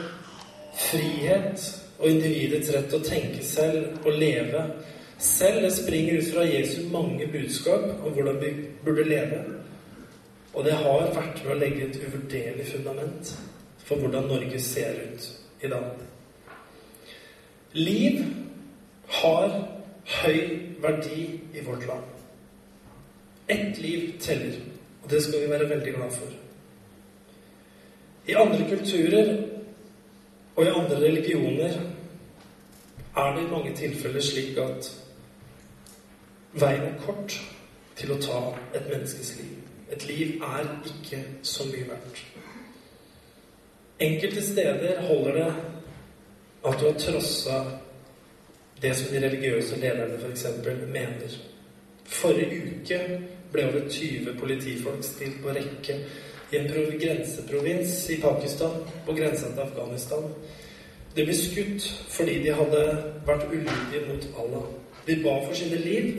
frihet 0.92 1.82
og 2.00 2.10
individets 2.10 2.72
rett 2.74 2.90
til 2.90 3.00
å 3.00 3.06
tenke 3.06 3.46
selv 3.46 4.06
og 4.06 4.18
leve 4.20 4.66
selv. 5.22 5.70
Springer 5.74 6.20
ut 6.20 6.32
fra 6.34 6.46
Jesu 6.48 6.82
mange 6.92 7.28
budskap 7.32 8.06
om 8.06 8.14
hvordan 8.14 8.40
vi 8.42 8.54
burde 8.86 9.08
leve. 9.10 9.42
Og 10.54 10.66
det 10.66 10.74
har 10.76 11.14
vært 11.16 11.44
med 11.44 11.54
å 11.54 11.60
legge 11.60 11.88
et 11.88 12.00
uvurderlig 12.02 12.66
fundament 12.74 13.36
for 13.86 14.02
hvordan 14.02 14.28
Norge 14.28 14.60
ser 14.60 14.98
ut 15.06 15.28
i 15.64 15.70
dag. 15.72 16.02
Liv 17.74 18.26
har 19.22 19.54
høy 20.22 20.40
verdi 20.84 21.22
i 21.56 21.64
vårt 21.64 21.88
land. 21.88 22.10
Ett 23.48 23.80
liv 23.80 24.20
teller, 24.20 24.60
og 25.04 25.10
det 25.10 25.24
skal 25.24 25.42
vi 25.42 25.50
være 25.50 25.70
veldig 25.70 25.94
glad 25.94 26.12
for. 26.12 26.28
I 28.28 28.34
andre 28.34 28.70
kulturer 28.70 29.32
og 30.56 30.66
i 30.66 30.70
andre 30.70 30.96
religioner 30.96 31.80
er 33.18 33.36
det 33.36 33.44
i 33.44 33.52
mange 33.52 33.76
tilfeller 33.76 34.22
slik 34.22 34.58
at 34.58 34.92
veien 36.54 36.86
er 36.86 37.00
kort 37.06 37.36
til 37.96 38.14
å 38.14 38.20
ta 38.22 38.42
et 38.76 38.88
menneskes 38.88 39.34
liv. 39.40 39.58
Et 39.92 40.08
liv 40.08 40.44
er 40.44 40.70
ikke 40.88 41.24
så 41.44 41.68
mye 41.68 41.88
verdt. 41.90 42.24
Enkelte 44.02 44.44
steder 44.46 45.02
holder 45.08 45.34
det 45.34 45.50
at 46.66 46.80
du 46.80 46.86
har 46.86 47.00
trossa 47.00 47.58
det 48.82 48.96
som 48.98 49.14
de 49.14 49.26
religiøse 49.26 49.80
lederne 49.80 50.18
f.eks. 50.18 50.46
mener. 50.88 51.36
Forrige 52.06 52.62
uke 52.72 53.00
ble 53.52 53.68
over 53.70 53.88
20 53.90 54.36
politifolk 54.40 55.04
stilt 55.04 55.42
på 55.44 55.56
rekke 55.56 55.98
i 56.52 56.58
en 56.60 56.68
grenseprovins 57.00 58.10
i 58.10 58.18
Pakistan, 58.22 58.84
på 59.06 59.14
grensa 59.14 59.52
til 59.52 59.64
Afghanistan. 59.64 60.28
De 61.16 61.26
ble 61.28 61.36
skutt 61.36 61.88
fordi 62.12 62.38
de 62.44 62.54
hadde 62.56 62.84
vært 63.28 63.48
ulydige 63.52 64.04
mot 64.08 64.28
Allah. 64.44 64.68
De 65.08 65.18
ba 65.24 65.38
for 65.46 65.56
sine 65.56 65.80
liv, 65.80 66.12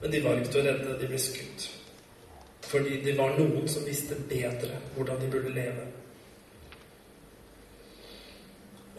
men 0.00 0.12
de 0.12 0.22
var 0.24 0.40
ikke 0.40 0.52
til 0.52 0.62
å 0.62 0.66
redde. 0.68 0.98
De 1.00 1.08
ble 1.08 1.20
skutt. 1.20 1.70
Fordi 2.70 3.00
det 3.04 3.16
var 3.18 3.36
noen 3.38 3.68
som 3.68 3.86
visste 3.88 4.16
bedre 4.30 4.80
hvordan 4.96 5.20
de 5.20 5.30
burde 5.32 5.54
leve. 5.54 5.88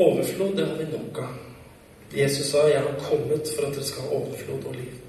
Overflod, 0.01 0.57
det 0.57 0.67
har 0.67 0.77
vi 0.77 0.89
nok 0.91 1.21
av. 1.21 1.37
Jesus 2.13 2.51
sa 2.51 2.67
'Jeg 2.67 2.81
har 2.81 2.99
kommet 2.99 3.47
for 3.55 3.67
at 3.67 3.73
dere 3.75 3.83
skal 3.83 4.01
ha 4.01 4.09
overflod 4.09 4.65
og 4.65 4.75
liv'. 4.75 5.00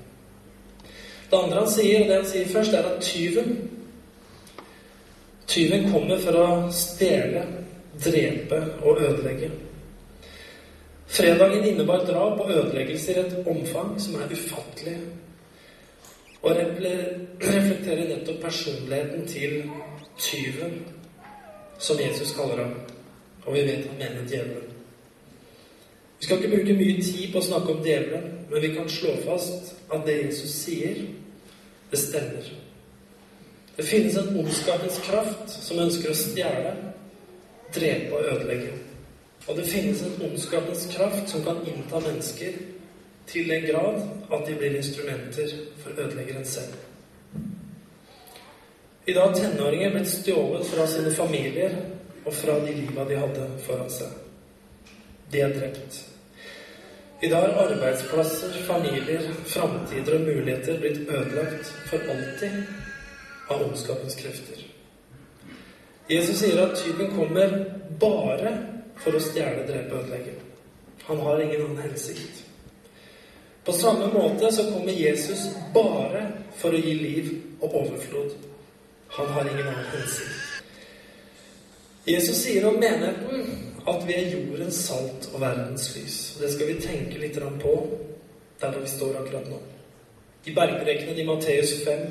Det 1.33 1.39
andre 1.39 1.63
han 1.63 1.71
sier, 1.73 2.03
og 2.03 2.11
det 2.11 2.17
han 2.19 2.27
sier 2.29 2.49
først, 2.53 2.75
er 2.77 2.89
at 2.91 3.01
tyven 3.01 3.55
Tyven 5.53 5.87
kommer 5.93 6.21
for 6.23 6.37
å 6.39 6.47
stjele, 6.73 7.43
drepe 8.01 8.59
og 8.81 9.01
ødelegge. 9.05 9.51
Fredagen 11.13 11.67
innebar 11.69 12.07
drap 12.09 12.41
og 12.41 12.53
ødeleggelser 12.53 13.19
i 13.19 13.25
et 13.27 13.49
omfang 13.49 13.91
som 14.01 14.17
er 14.17 14.33
ufattelig, 14.33 14.95
og 16.43 16.57
reflekterer 17.57 18.09
nettopp 18.09 18.41
personligheten 18.47 19.27
til 19.29 19.59
tyven, 20.19 20.79
som 21.79 22.01
Jesus 22.01 22.33
kaller 22.37 22.65
ham. 22.65 22.77
Og 23.45 23.55
vi 23.55 23.67
vet 23.67 23.89
han 23.91 23.99
mener 23.99 24.29
djevelen. 24.29 24.69
Vi 26.21 26.25
skal 26.25 26.39
ikke 26.39 26.57
bruke 26.57 26.79
mye 26.79 27.03
tid 27.03 27.33
på 27.33 27.41
å 27.41 27.49
snakke 27.49 27.75
om 27.75 27.85
djevelen, 27.85 28.31
men 28.49 28.63
vi 28.63 28.73
kan 28.77 28.89
slå 28.89 29.17
fast 29.27 29.75
at 29.93 30.07
det 30.07 30.21
Jesus 30.23 30.55
sier, 30.63 31.03
det. 31.93 32.51
Det 33.77 33.83
finnes 33.83 34.17
en 34.17 34.37
ondskapens 34.37 34.99
kraft 34.99 35.49
som 35.49 35.79
ønsker 35.79 36.13
å 36.13 36.17
stjele, 36.17 36.73
drepe 37.75 38.17
og 38.17 38.29
ødelegge. 38.35 38.73
Og 39.49 39.57
det 39.57 39.67
finnes 39.67 40.03
en 40.03 40.29
ondskapens 40.29 40.87
kraft 40.93 41.33
som 41.33 41.45
kan 41.45 41.61
innta 41.67 42.01
mennesker 42.01 42.61
til 43.27 43.49
den 43.49 43.67
grad 43.67 44.03
at 44.33 44.47
de 44.47 44.55
blir 44.55 44.77
instrumenter 44.77 45.57
for 45.83 45.91
ødeleggeren 45.97 46.45
selv. 46.45 46.75
I 49.07 49.13
dag 49.13 49.29
har 49.29 49.35
tenåringer 49.35 49.91
blitt 49.91 50.11
stjålet 50.13 50.67
fra 50.67 50.87
sine 50.87 51.11
familier 51.11 51.75
og 52.25 52.35
fra 52.35 52.61
de 52.63 52.75
liva 52.77 53.05
de 53.09 53.19
hadde 53.19 53.49
foran 53.67 53.91
seg. 53.91 54.13
De 55.33 55.41
er 55.43 55.55
drept. 55.57 56.12
I 57.23 57.29
dag 57.29 57.41
har 57.41 57.67
arbeidsplasser, 57.73 58.53
familier, 58.67 59.21
framtider 59.47 60.15
og 60.15 60.21
muligheter 60.21 60.79
blitt 60.83 61.05
ødelagt 61.07 61.69
for 61.87 62.03
alltid 62.11 62.57
av 63.47 63.63
ondskapens 63.63 64.17
krefter. 64.19 64.65
Jesus 66.11 66.41
sier 66.41 66.59
at 66.65 66.75
tyven 66.81 67.13
kommer 67.15 67.55
bare 68.03 68.57
for 69.05 69.15
å 69.15 69.23
stjele, 69.23 69.63
drepe 69.69 69.95
og 69.95 70.03
ødelegge. 70.03 70.35
Han 71.07 71.23
har 71.23 71.45
ingen 71.45 71.63
annen 71.69 71.85
hensikt. 71.85 72.43
På 73.63 73.73
samme 73.73 74.11
måte 74.11 74.51
så 74.51 74.67
kommer 74.73 74.91
Jesus 74.93 75.47
bare 75.75 76.27
for 76.59 76.75
å 76.75 76.83
gi 76.83 76.97
liv 77.05 77.33
og 77.61 77.83
overflod. 77.85 78.35
Han 79.15 79.31
har 79.37 79.47
ingen 79.47 79.69
annen 79.69 79.93
hensikt. 79.95 80.49
Jesus 82.03 82.43
sier 82.43 82.67
om 82.67 82.83
menigheten 82.83 83.71
at 83.89 84.07
vi 84.07 84.15
er 84.15 84.31
jordens 84.31 84.79
salt 84.87 85.29
og 85.33 85.41
verdens 85.41 85.89
lys. 85.97 86.19
Og 86.37 86.43
Det 86.43 86.53
skal 86.53 86.69
vi 86.69 86.81
tenke 86.81 87.19
litt 87.19 87.39
på 87.63 87.75
der 88.61 88.79
vi 88.79 88.89
står 88.89 89.17
akkurat 89.21 89.49
nå. 89.51 89.59
I 90.47 90.55
bergprekenen 90.55 91.19
i 91.19 91.27
Matteus 91.27 91.75
5 91.85 92.07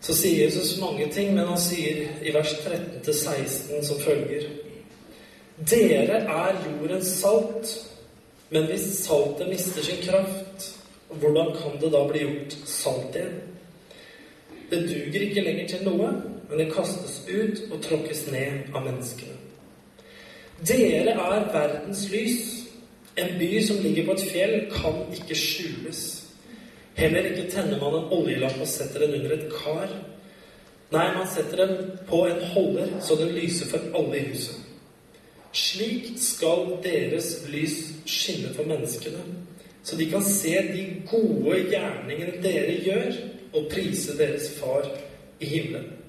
så 0.00 0.14
sier 0.16 0.44
Jesus 0.44 0.78
mange 0.80 1.10
ting, 1.12 1.34
men 1.34 1.48
han 1.48 1.60
sier 1.60 2.06
i 2.24 2.32
vers 2.32 2.54
13-16 2.64 3.84
som 3.84 4.00
følger 4.00 4.48
Dere 5.70 6.22
er 6.24 6.56
jordens 6.64 7.08
salt, 7.20 7.74
men 8.50 8.64
hvis 8.70 8.86
saltet 9.04 9.48
mister 9.48 9.84
sin 9.84 10.00
kraft, 10.06 10.70
hvordan 11.20 11.52
kan 11.58 11.76
det 11.82 11.92
da 11.92 12.00
bli 12.08 12.24
gjort 12.24 12.56
salt 12.64 13.16
igjen? 13.16 13.36
Det 14.70 14.80
duger 14.88 15.26
ikke 15.26 15.44
lenger 15.44 15.68
til 15.68 15.84
noe, 15.84 16.14
men 16.48 16.58
det 16.62 16.70
kastes 16.72 17.20
ut 17.28 17.64
og 17.68 17.82
tråkkes 17.84 18.24
ned 18.32 18.72
av 18.72 18.86
menneskene. 18.86 19.39
Dere 20.68 21.14
er 21.14 21.52
verdens 21.52 22.06
lys. 22.12 22.40
En 23.16 23.38
by 23.38 23.60
som 23.64 23.80
ligger 23.82 24.06
på 24.06 24.16
et 24.16 24.24
fjell, 24.32 24.56
kan 24.72 25.02
ikke 25.16 25.36
skjules. 25.36 26.00
Heller 26.94 27.30
ikke 27.30 27.50
tenner 27.50 27.80
man 27.80 27.96
en 27.98 28.12
oljelamp 28.12 28.60
og 28.60 28.68
setter 28.68 29.06
den 29.06 29.20
under 29.20 29.36
et 29.36 29.46
kar. 29.52 29.92
Nei, 30.90 31.06
man 31.14 31.28
setter 31.30 31.64
den 31.64 31.76
på 32.08 32.24
en 32.26 32.42
holder, 32.52 32.96
så 33.00 33.16
den 33.16 33.32
lyser 33.36 33.70
for 33.70 33.98
alle 33.98 34.18
i 34.18 34.24
huset. 34.32 34.56
Slik 35.52 36.12
skal 36.18 36.76
deres 36.84 37.30
lys 37.50 37.76
skinne 38.06 38.52
for 38.54 38.68
menneskene, 38.70 39.22
så 39.82 39.96
de 39.98 40.06
kan 40.10 40.22
se 40.22 40.52
de 40.70 40.84
gode 41.10 41.56
gjerningene 41.70 42.42
dere 42.42 42.76
gjør, 42.84 43.16
og 43.54 43.66
prise 43.72 44.14
deres 44.18 44.50
Far 44.60 44.86
i 45.40 45.46
himmelen. 45.46 45.99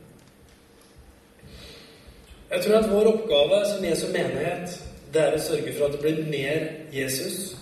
Jeg 2.52 2.64
tror 2.64 2.78
at 2.78 2.92
vår 2.92 3.08
oppgave 3.14 3.66
som 3.66 3.86
Jesu 3.86 4.08
menighet, 4.12 4.74
det 5.14 5.22
er 5.24 5.36
å 5.36 5.44
sørge 5.44 5.72
for 5.76 5.88
at 5.88 5.94
det 5.96 6.02
blir 6.04 6.26
mer 6.28 6.66
Jesus 6.92 7.56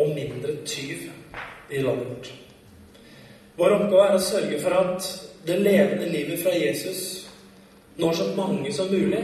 og 0.00 0.10
mindre 0.12 0.58
tyv 0.68 1.06
i 1.72 1.80
landet 1.80 2.08
vårt. 2.08 2.28
Vår 3.56 3.74
oppgave 3.78 4.08
er 4.08 4.16
å 4.18 4.24
sørge 4.24 4.58
for 4.60 4.76
at 4.76 5.06
det 5.48 5.56
levende 5.64 6.08
livet 6.12 6.42
fra 6.42 6.52
Jesus 6.52 7.00
når 8.00 8.12
så 8.18 8.26
mange 8.36 8.72
som 8.72 8.92
mulig, 8.92 9.22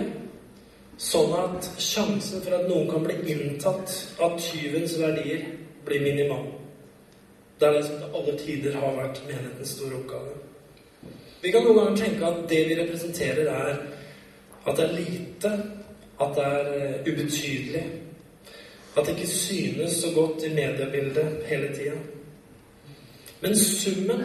sånn 0.97 1.35
at 1.43 1.69
sjansen 1.81 2.41
for 2.45 2.57
at 2.57 2.65
noen 2.69 2.89
kan 2.89 3.05
bli 3.05 3.19
inntatt 3.35 3.93
av 4.21 4.39
tyvens 4.41 4.97
verdier, 5.01 5.45
blir 5.85 6.03
minimal. 6.05 6.49
Det 7.61 7.69
er 7.69 7.77
det 7.77 7.85
som 7.85 8.01
til 8.01 8.17
alle 8.17 8.39
tider 8.41 8.81
har 8.81 8.97
vært 8.97 9.21
menighetens 9.29 9.77
store 9.77 10.01
oppgave. 10.01 10.35
Vi 11.45 11.53
kan 11.53 11.65
noen 11.65 11.79
ganger 11.83 12.01
tenke 12.01 12.33
at 12.33 12.43
det 12.49 12.65
vi 12.69 12.81
representerer, 12.81 13.53
er 13.53 13.96
at 14.67 14.77
det 14.77 14.85
er 14.85 14.93
lite, 14.93 15.53
at 16.21 16.37
det 16.37 16.45
er 16.45 16.75
eh, 16.75 17.13
ubetydelig. 17.13 17.85
At 18.97 19.07
det 19.07 19.15
ikke 19.15 19.27
synes 19.27 19.93
så 19.93 20.07
godt 20.15 20.45
i 20.45 20.55
mediebildet 20.55 21.43
hele 21.47 21.69
tida. 21.77 21.97
Men 23.41 23.57
summen 23.59 24.23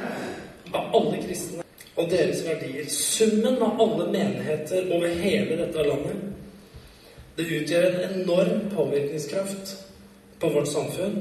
av 0.74 0.96
alle 0.96 1.20
kristne 1.28 1.64
og 1.96 2.08
deres 2.10 2.46
verdier, 2.48 2.88
summen 2.90 3.60
av 3.62 3.82
alle 3.82 4.08
menigheter 4.12 4.88
over 4.96 5.08
hele 5.08 5.58
dette 5.60 5.84
landet, 5.84 6.22
det 7.38 7.48
utgjør 7.62 7.88
en 7.90 8.22
enorm 8.22 8.70
påvirkningskraft 8.76 9.76
på 10.40 10.50
vårt 10.50 10.68
samfunn 10.68 11.20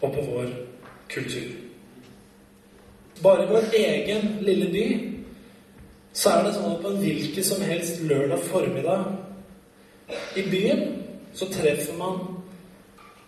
og 0.00 0.14
på 0.14 0.22
vår 0.30 0.46
kultur. 1.08 1.50
Bare 3.22 3.46
vår 3.50 3.74
egen 3.76 4.38
lille 4.40 4.70
by 4.70 4.86
så 6.12 6.30
er 6.30 6.44
det 6.44 6.54
sånn 6.56 6.74
at 6.74 6.82
på 6.82 6.92
en 6.92 7.00
hvilken 7.00 7.44
som 7.46 7.62
helst 7.64 8.02
lørdag 8.04 8.42
formiddag 8.50 9.04
i 10.36 10.44
byen 10.52 10.82
så 11.34 11.48
treffer 11.48 11.96
man 11.96 12.18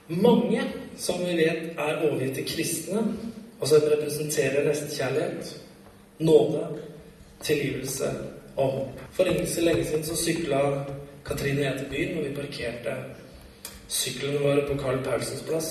mange 0.08 0.66
som 1.00 1.22
vi 1.24 1.36
vet 1.38 1.78
er 1.80 2.02
overgitt 2.04 2.34
til 2.38 2.48
kristne, 2.48 3.02
og 3.60 3.68
som 3.68 3.86
representerer 3.88 4.66
nestekjærlighet, 4.66 5.54
nåde, 6.18 6.66
tilgivelse 7.42 8.10
og 8.56 8.70
håp. 8.70 9.00
For 9.16 9.30
ikke 9.30 9.46
så 9.50 9.64
lenge 9.64 9.84
siden 9.84 10.04
så 10.04 10.16
sykla 10.16 10.60
Katrine 11.24 11.60
og 11.60 11.64
jeg 11.64 11.78
til 11.78 11.90
byen, 11.90 12.18
og 12.18 12.24
vi 12.24 12.34
parkerte 12.36 12.96
syklene 13.88 14.42
våre 14.42 14.66
på 14.68 14.76
Carl 14.82 15.00
Paulsens 15.04 15.42
plass. 15.48 15.70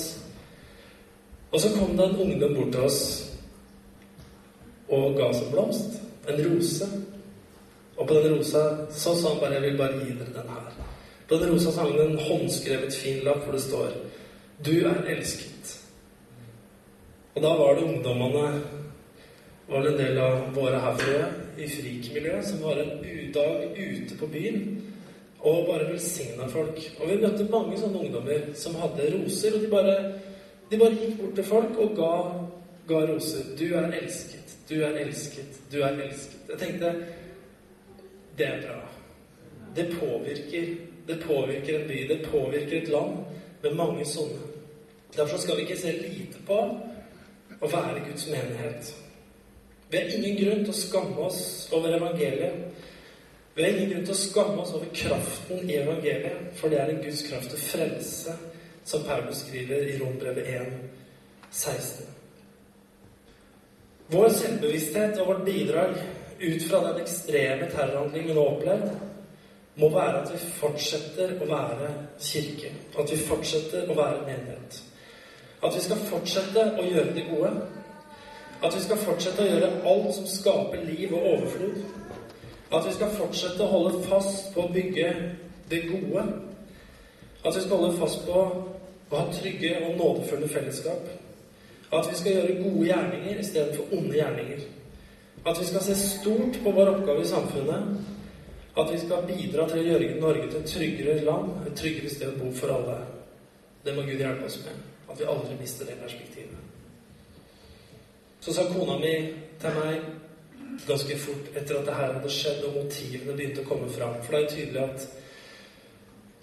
Og 1.52 1.62
så 1.62 1.70
kom 1.78 1.98
det 1.98 2.10
en 2.10 2.18
ungdom 2.18 2.56
bort 2.56 2.72
til 2.74 2.82
oss 2.82 3.02
og 4.90 5.14
ga 5.16 5.30
oss 5.30 5.42
en 5.42 5.52
blomst. 5.52 6.03
En 6.28 6.40
rose. 6.46 6.88
Og 7.98 8.08
på 8.08 8.14
den 8.14 8.36
rosa 8.38 8.64
så 8.92 9.16
sa 9.16 9.30
han 9.30 9.40
bare 9.40 9.54
'Jeg 9.54 9.62
vil 9.62 9.78
bare 9.78 9.94
gi 9.94 10.12
dere 10.20 10.34
den 10.34 10.50
her'. 10.50 10.74
På 11.28 11.36
den 11.36 11.54
rosa 11.54 11.72
sangen 11.72 12.00
en 12.00 12.18
håndskrevet 12.18 12.94
fin 12.94 13.24
lapp 13.24 13.44
hvor 13.44 13.52
det 13.52 13.62
står 13.62 13.90
'Du 14.66 14.88
er 14.88 15.04
elsket'. 15.08 15.80
Og 17.36 17.42
da 17.42 17.48
var 17.48 17.76
det 17.76 17.84
ungdommene 17.84 18.62
var 19.68 19.82
det 19.82 19.92
en 19.92 19.98
del 19.98 20.18
av 20.18 20.56
våre 20.56 20.80
herfra 20.80 21.30
i 21.58 21.68
frikmiljøet 21.68 22.46
som 22.46 22.62
var 22.62 22.82
en 22.82 23.04
dag 23.34 23.78
ute 23.78 24.18
på 24.20 24.28
byen 24.28 24.82
og 25.44 25.66
bare 25.68 25.90
velsigna 25.92 26.48
folk. 26.48 26.80
Og 27.00 27.10
vi 27.10 27.18
møtte 27.20 27.48
mange 27.52 27.80
sånne 27.80 28.06
ungdommer 28.06 28.46
som 28.56 28.78
hadde 28.80 29.10
roser, 29.16 29.58
og 29.58 29.66
de 29.66 29.72
bare, 29.72 29.96
de 30.72 30.80
bare 30.80 31.00
gikk 31.02 31.18
bort 31.20 31.36
til 31.36 31.48
folk 31.50 31.82
og 31.84 31.98
ga, 31.98 32.14
ga 32.88 33.02
roser. 33.10 33.44
'Du 33.58 33.66
er 33.76 33.92
elsket. 34.02 34.43
Du 34.70 34.76
er 34.82 34.98
elsket. 35.04 35.62
Du 35.72 35.82
er 35.82 36.00
elsket.' 36.00 36.50
Jeg 36.50 36.60
tenkte 36.60 36.96
det 38.38 38.48
er 38.48 38.62
bra. 38.62 38.80
Det 39.76 39.96
påvirker, 40.00 40.76
det 41.08 41.20
påvirker 41.24 41.80
en 41.80 41.88
by, 41.88 42.08
det 42.08 42.26
påvirker 42.32 42.82
et 42.82 42.88
land 42.88 43.18
med 43.64 43.76
mange 43.76 44.06
sånne. 44.06 44.42
Derfor 45.16 45.38
skal 45.38 45.58
vi 45.58 45.62
ikke 45.62 45.78
se 45.78 45.92
lite 45.92 46.42
på 46.48 46.58
å 47.62 47.70
være 47.70 48.06
Guds 48.08 48.28
menighet. 48.30 48.94
Vi 49.90 49.98
har 49.98 50.10
ingen 50.10 50.38
grunn 50.40 50.64
til 50.66 50.74
å 50.74 50.80
skamme 50.80 51.28
oss 51.28 51.70
over 51.72 51.94
evangeliet. 51.94 52.64
Vi 53.56 53.64
har 53.64 53.70
ingen 53.70 53.92
grunn 53.92 54.08
til 54.08 54.16
å 54.16 54.22
skamme 54.24 54.58
oss 54.64 54.74
over 54.74 54.90
kraften 54.96 55.70
i 55.70 55.78
evangeliet, 55.78 56.50
for 56.58 56.74
det 56.74 56.82
er 56.82 56.90
en 56.90 57.04
Guds 57.04 57.22
kraft 57.28 57.54
til 57.54 57.62
frelse, 57.62 58.34
som 58.86 59.06
Paulus 59.06 59.46
skriver 59.46 59.86
i 59.94 60.00
Rombrevet 60.02 60.50
1, 60.50 60.74
16. 61.52 62.23
Vår 64.12 64.30
selvbevissthet 64.30 65.20
og 65.22 65.28
vårt 65.28 65.46
bidrag 65.46 65.96
ut 66.40 66.64
fra 66.68 66.82
den 66.88 67.02
ekstreme 67.04 67.70
terrorhandlingen 67.72 68.30
vi 68.30 68.36
nå 68.36 68.44
har 68.44 68.56
opplevd, 68.58 68.90
må 69.76 69.90
være 69.90 70.22
at 70.22 70.34
vi 70.34 70.40
fortsetter 70.60 71.38
å 71.42 71.48
være 71.50 71.92
kirke. 72.22 72.74
At 73.00 73.12
vi 73.12 73.18
fortsetter 73.18 73.90
å 73.90 73.96
være 73.98 74.26
menighet. 74.28 74.82
At 75.64 75.76
vi 75.76 75.82
skal 75.82 76.04
fortsette 76.10 76.66
å 76.78 76.86
gjøre 76.86 77.16
det 77.16 77.26
gode. 77.32 77.54
At 78.64 78.76
vi 78.76 78.84
skal 78.84 79.02
fortsette 79.02 79.44
å 79.44 79.48
gjøre 79.50 79.72
alt 79.90 80.12
som 80.18 80.28
skaper 80.30 80.86
liv 80.86 81.16
og 81.16 81.26
overflod. 81.32 81.80
At 82.74 82.86
vi 82.88 82.94
skal 82.98 83.16
fortsette 83.18 83.64
å 83.64 83.72
holde 83.72 84.04
fast 84.10 84.52
på 84.54 84.66
å 84.66 84.72
bygge 84.74 85.10
det 85.72 85.82
gode. 85.88 86.28
At 87.44 87.56
vi 87.56 87.64
skal 87.64 87.78
holde 87.80 87.98
fast 87.98 88.26
på 88.28 88.40
å 88.44 89.18
ha 89.18 89.26
trygge 89.34 89.76
og 89.88 89.98
nådefulle 89.98 90.52
fellesskap. 90.52 91.08
At 91.94 92.10
vi 92.12 92.18
skal 92.18 92.38
gjøre 92.38 92.64
gode 92.64 92.88
gjerninger 92.88 93.40
istedenfor 93.40 93.94
onde 93.98 94.16
gjerninger. 94.18 94.66
At 95.46 95.60
vi 95.60 95.66
skal 95.66 95.82
se 95.82 95.96
stort 95.96 96.60
på 96.64 96.72
vår 96.72 96.96
oppgave 96.96 97.22
i 97.22 97.28
samfunnet. 97.28 97.84
At 98.78 98.94
vi 98.94 99.00
skal 99.00 99.28
bidra 99.28 99.68
til 99.70 99.84
å 99.84 99.88
gjøre 99.88 100.20
Norge 100.22 100.48
til 100.50 100.60
et 100.60 100.72
tryggere 100.72 101.20
land, 101.28 101.52
et 101.68 101.76
tryggere 101.78 102.10
sted 102.10 102.32
å 102.32 102.40
bo 102.40 102.52
for 102.58 102.74
alle. 102.74 102.98
Det 103.86 103.94
må 103.94 104.06
Gud 104.08 104.22
hjelpe 104.22 104.48
oss 104.48 104.60
med. 104.66 104.80
At 105.12 105.20
vi 105.20 105.28
aldri 105.30 105.58
mister 105.60 105.86
det 105.86 106.00
perspektivet. 106.02 106.62
Så 108.42 108.54
sa 108.54 108.66
kona 108.72 108.98
mi 109.00 109.14
til 109.62 109.76
meg 109.78 110.08
ganske 110.88 111.18
fort 111.22 111.52
etter 111.56 111.78
at 111.78 111.86
det 111.88 111.98
her 112.00 112.16
hadde 112.16 112.32
skjedd, 112.32 112.64
og 112.68 112.80
motivene 112.82 113.36
begynte 113.38 113.62
å 113.62 113.68
komme 113.68 113.92
fram. 113.94 114.18
For 114.24 114.34
det 114.34 114.40
er 114.40 114.48
jo 114.48 114.56
tydelig 114.56 114.82
at 114.88 115.06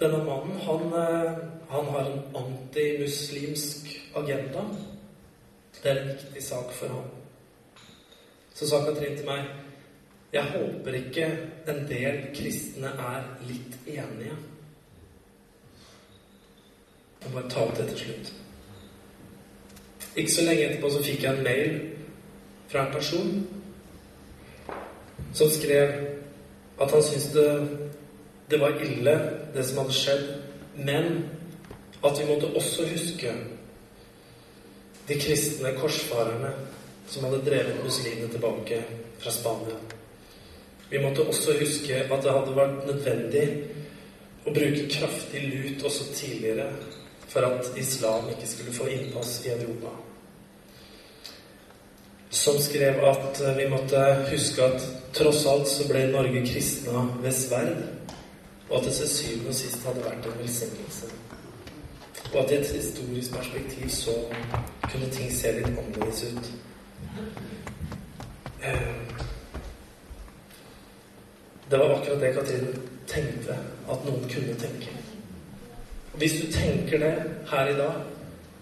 denne 0.01 0.23
mannen, 0.25 0.61
han, 0.65 0.87
eh, 0.97 1.43
han 1.69 1.91
har 1.95 2.07
en 2.07 2.23
antimuslimsk 2.45 3.91
agenda. 4.17 4.65
Det 5.83 5.91
er 5.91 6.03
en 6.03 6.09
viktig 6.09 6.43
sak 6.45 6.73
for 6.73 6.87
ham. 6.89 7.05
Så 8.55 8.69
sa 8.69 8.85
Katrin 8.85 9.17
til 9.17 9.27
meg 9.27 9.49
Jeg 10.33 10.45
håper 10.45 10.95
ikke 10.95 11.27
en 11.69 11.81
del 11.89 12.21
kristne 12.37 12.93
er 13.03 13.25
litt 13.49 13.79
enige. 13.87 14.37
Jeg 17.21 17.31
må 17.31 17.41
bare 17.41 17.51
ta 17.51 17.65
opp 17.65 17.77
det 17.79 17.89
til 17.89 17.99
slutt. 18.05 18.31
Ikke 20.17 20.33
så 20.33 20.45
lenge 20.47 20.69
etterpå 20.69 20.91
så 20.91 21.03
fikk 21.03 21.25
jeg 21.25 21.35
en 21.35 21.45
mail 21.45 21.81
fra 22.71 22.87
en 22.87 22.95
person 22.95 23.33
som 25.35 25.51
skrev 25.51 25.93
at 26.81 26.91
han 26.95 27.03
syntes 27.03 27.27
det, 27.35 27.69
det 28.51 28.61
var 28.61 28.79
ille, 28.85 29.17
det 29.55 29.67
som 29.67 29.83
hadde 29.83 29.95
skjedd, 29.95 30.29
men 30.77 31.25
at 32.05 32.21
vi 32.21 32.27
måtte 32.31 32.55
også 32.57 32.87
huske 32.89 33.35
de 35.11 35.19
kristne 35.19 35.73
korsfarerne 35.75 36.53
som 37.11 37.25
hadde 37.27 37.43
drevet 37.43 37.83
muslimene 37.83 38.29
tilbake 38.31 38.77
fra 39.19 39.33
Spania. 39.35 39.79
Vi 40.91 40.99
måtte 41.03 41.25
også 41.27 41.57
huske 41.59 41.97
at 42.05 42.23
det 42.23 42.35
hadde 42.35 42.55
vært 42.55 42.85
nødvendig 42.87 43.47
å 44.47 44.55
bruke 44.55 44.85
kraftig 44.93 45.43
lut 45.49 45.83
også 45.87 46.07
tidligere 46.15 46.69
for 47.31 47.47
at 47.47 47.73
islam 47.79 48.29
ikke 48.31 48.51
skulle 48.53 48.75
få 48.75 48.87
innpass 48.91 49.41
i 49.47 49.51
Europa. 49.57 49.97
Som 52.31 52.61
skrev 52.63 53.03
at 53.11 53.43
vi 53.59 53.67
måtte 53.71 54.05
huske 54.31 54.67
at 54.67 54.87
tross 55.15 55.43
alt 55.51 55.67
så 55.71 55.89
ble 55.91 56.05
Norge 56.13 56.45
kristna 56.47 57.03
ved 57.19 57.35
sverd, 57.35 57.83
og 58.69 58.79
at 58.79 58.87
det 58.87 58.95
til 59.01 59.11
syvende 59.17 59.51
og 59.51 59.59
sist 59.59 59.83
hadde 59.87 60.07
vært 60.07 60.31
en 60.31 60.39
velsignelse. 60.45 61.11
Og 62.33 62.45
at 62.45 62.51
i 62.51 62.55
et 62.55 62.67
historisk 62.67 63.33
perspektiv 63.35 63.89
så 63.89 64.17
kunne 64.83 65.11
ting 65.11 65.33
se 65.33 65.53
litt 65.53 65.67
annerledes 65.67 66.25
ut. 66.31 66.53
Eh, 68.63 69.01
Det 71.71 71.79
var 71.79 72.01
akkurat 72.01 72.21
det 72.21 72.35
Katrine 72.35 72.73
tenkte 73.07 73.55
at 73.91 74.05
noen 74.05 74.25
kunne 74.31 74.55
tenke. 74.59 74.91
Hvis 76.19 76.33
du 76.33 76.53
tenker 76.53 76.99
det 76.99 77.13
her 77.51 77.69
i 77.69 77.77
dag, 77.79 78.01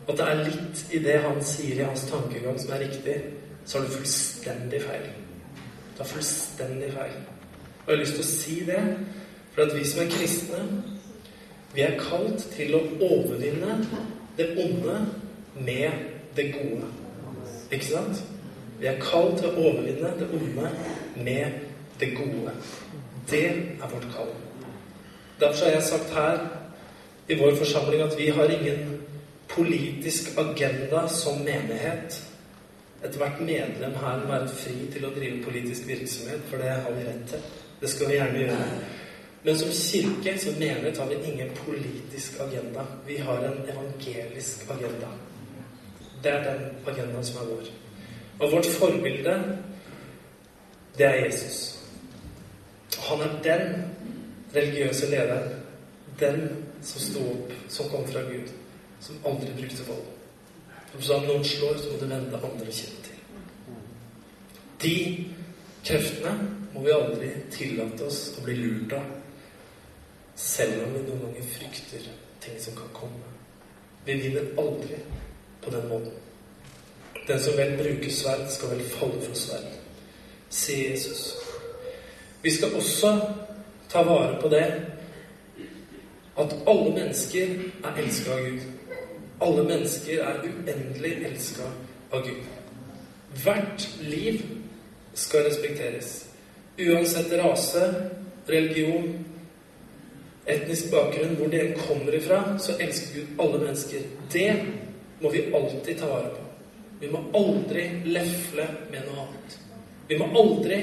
at 0.08 0.18
det 0.18 0.26
er 0.28 0.42
litt 0.44 0.82
i 0.92 0.98
det 0.98 1.14
han 1.24 1.40
sier 1.44 1.80
i 1.80 1.86
hans 1.88 2.04
tankegang 2.10 2.60
som 2.60 2.74
er 2.76 2.84
riktig, 2.84 3.14
så 3.64 3.78
har 3.78 3.86
du 3.86 3.92
fullstendig 3.92 4.82
feil. 4.82 5.08
Du 5.96 6.02
har 6.02 6.10
fullstendig 6.10 6.92
feil. 6.92 7.16
Og 7.86 7.88
jeg 7.88 7.96
har 7.96 8.02
lyst 8.02 8.14
til 8.14 8.24
å 8.24 8.28
si 8.28 8.58
det, 8.68 8.82
for 9.54 9.62
at 9.64 9.76
vi 9.76 9.84
som 9.88 10.02
er 10.04 10.12
kristne, 10.12 10.62
vi 11.74 11.84
er 11.84 11.98
kalt 12.00 12.46
til 12.54 12.74
å 12.76 12.82
overvinne 13.04 13.78
det 14.38 14.48
onde 14.56 14.98
med 15.58 16.04
det 16.36 16.50
gode. 16.54 16.88
Ikke 17.70 17.84
sant? 17.84 18.22
Vi 18.78 18.86
er 18.86 19.00
kalt 19.02 19.40
til 19.40 19.50
å 19.50 19.66
overvinne 19.68 20.14
det 20.20 20.28
onde 20.32 20.70
med 21.16 21.58
det 22.00 22.12
gode. 22.16 22.54
Det 23.30 23.44
er 23.50 23.90
vårt 23.90 24.08
kall. 24.14 24.30
Derfor 25.40 25.64
har 25.64 25.76
jeg 25.76 25.82
sagt 25.82 26.14
her 26.14 26.40
i 27.28 27.36
vår 27.38 27.58
forsamling 27.58 28.02
at 28.02 28.16
vi 28.18 28.30
har 28.34 28.50
ingen 28.50 29.00
politisk 29.48 30.38
agenda 30.38 31.08
som 31.08 31.42
menighet. 31.44 32.22
Ethvert 33.04 33.40
medlem 33.40 33.94
her 34.00 34.22
må 34.22 34.32
være 34.32 34.48
fri 34.48 34.74
til 34.92 35.04
å 35.06 35.12
drive 35.14 35.44
politisk 35.44 35.86
virksomhet, 35.86 36.40
for 36.50 36.58
det 36.62 36.72
har 36.72 36.96
vi 36.96 37.04
rett 37.06 37.28
til. 37.30 37.44
Det 37.80 37.90
skal 37.90 38.10
vi 38.10 38.16
gjerne 38.16 38.40
gjøre. 38.46 38.70
Men 39.42 39.58
som 39.58 39.68
kirke, 39.72 40.38
som 40.38 40.52
menighet, 40.58 40.98
har 40.98 41.06
vi 41.06 41.14
ingen 41.32 41.50
politisk 41.66 42.40
agenda. 42.40 42.86
Vi 43.06 43.16
har 43.16 43.38
en 43.38 43.58
evangelisk 43.68 44.70
agenda. 44.70 45.08
Det 46.22 46.32
er 46.32 46.44
den 46.44 46.64
agendaen 46.86 47.24
som 47.24 47.42
er 47.42 47.50
vår. 47.50 47.70
Og 48.38 48.52
vårt 48.52 48.66
forbilde, 48.66 49.58
det 50.98 51.06
er 51.06 51.24
Jesus. 51.24 51.78
Han 52.98 53.20
er 53.20 53.42
den 53.42 53.84
religiøse 54.54 55.10
lederen. 55.10 55.54
Den 56.20 56.48
som 56.82 57.00
sto 57.00 57.20
opp, 57.30 57.52
som 57.68 57.90
kom 57.90 58.08
fra 58.08 58.20
Gud. 58.20 58.50
Som 59.00 59.16
aldri 59.26 59.52
brukte 59.60 59.86
vold. 59.86 60.06
Som 60.92 61.02
sa 61.02 61.14
om 61.14 61.28
noen 61.28 61.44
slår, 61.44 61.76
så 61.78 61.92
må 61.92 62.00
du 62.00 62.06
vende 62.06 62.40
andre 62.42 62.72
kinnet 62.72 63.04
til. 63.06 63.14
De 64.82 64.94
kreftene 65.84 66.34
må 66.74 66.82
vi 66.82 66.94
aldri 66.94 67.30
tillate 67.54 68.06
oss 68.06 68.20
å 68.38 68.44
bli 68.44 68.56
lurt 68.58 68.96
av. 68.98 69.17
Selv 70.38 70.84
om 70.84 70.94
vi 70.94 71.02
noen 71.02 71.24
ganger 71.26 71.50
frykter 71.50 72.06
ting 72.40 72.60
som 72.62 72.76
kan 72.78 72.90
komme. 72.94 73.32
Vi 74.04 74.14
vinner 74.22 74.46
aldri 74.58 75.00
på 75.64 75.70
den 75.70 75.88
måten. 75.88 76.12
Den 77.28 77.42
som 77.42 77.56
vel 77.58 77.74
bruker 77.76 78.10
sverd, 78.10 78.46
skal 78.50 78.70
vel 78.70 78.84
falle 78.88 79.20
for 79.20 79.36
sverd, 79.36 79.66
sier 80.50 80.94
Jesus. 80.94 81.34
Vi 82.42 82.54
skal 82.54 82.74
også 82.78 83.10
ta 83.92 84.02
vare 84.06 84.38
på 84.40 84.48
det 84.48 84.64
at 86.38 86.54
alle 86.70 86.94
mennesker 86.94 87.58
er 87.84 88.00
elska 88.00 88.32
av 88.32 88.46
Gud. 88.46 88.60
Alle 89.42 89.64
mennesker 89.64 90.22
er 90.22 90.40
uendelig 90.46 91.12
elska 91.26 91.66
av 92.12 92.22
Gud. 92.24 92.46
Hvert 93.42 93.88
liv 94.00 94.40
skal 95.14 95.44
respekteres. 95.50 96.28
Uansett 96.78 97.32
rase, 97.42 97.84
religion, 98.48 99.26
etnisk 100.48 100.90
bakgrunn, 100.92 101.36
hvor 101.36 101.50
det 101.52 101.74
kommer 101.86 102.14
ifra, 102.14 102.42
så 102.58 102.76
elsker 102.80 103.14
Gud 103.14 103.40
alle 103.40 103.58
mennesker. 103.64 104.04
Det 104.32 104.52
må 105.20 105.30
vi 105.30 105.48
alltid 105.54 105.98
ta 105.98 106.06
vare 106.08 106.30
på. 106.34 106.44
Vi 107.00 107.10
må 107.12 107.22
aldri 107.34 107.84
lefle 108.04 108.66
med 108.90 109.06
noe 109.06 109.26
annet. 109.26 109.58
Vi 110.08 110.18
må 110.18 110.30
aldri 110.40 110.78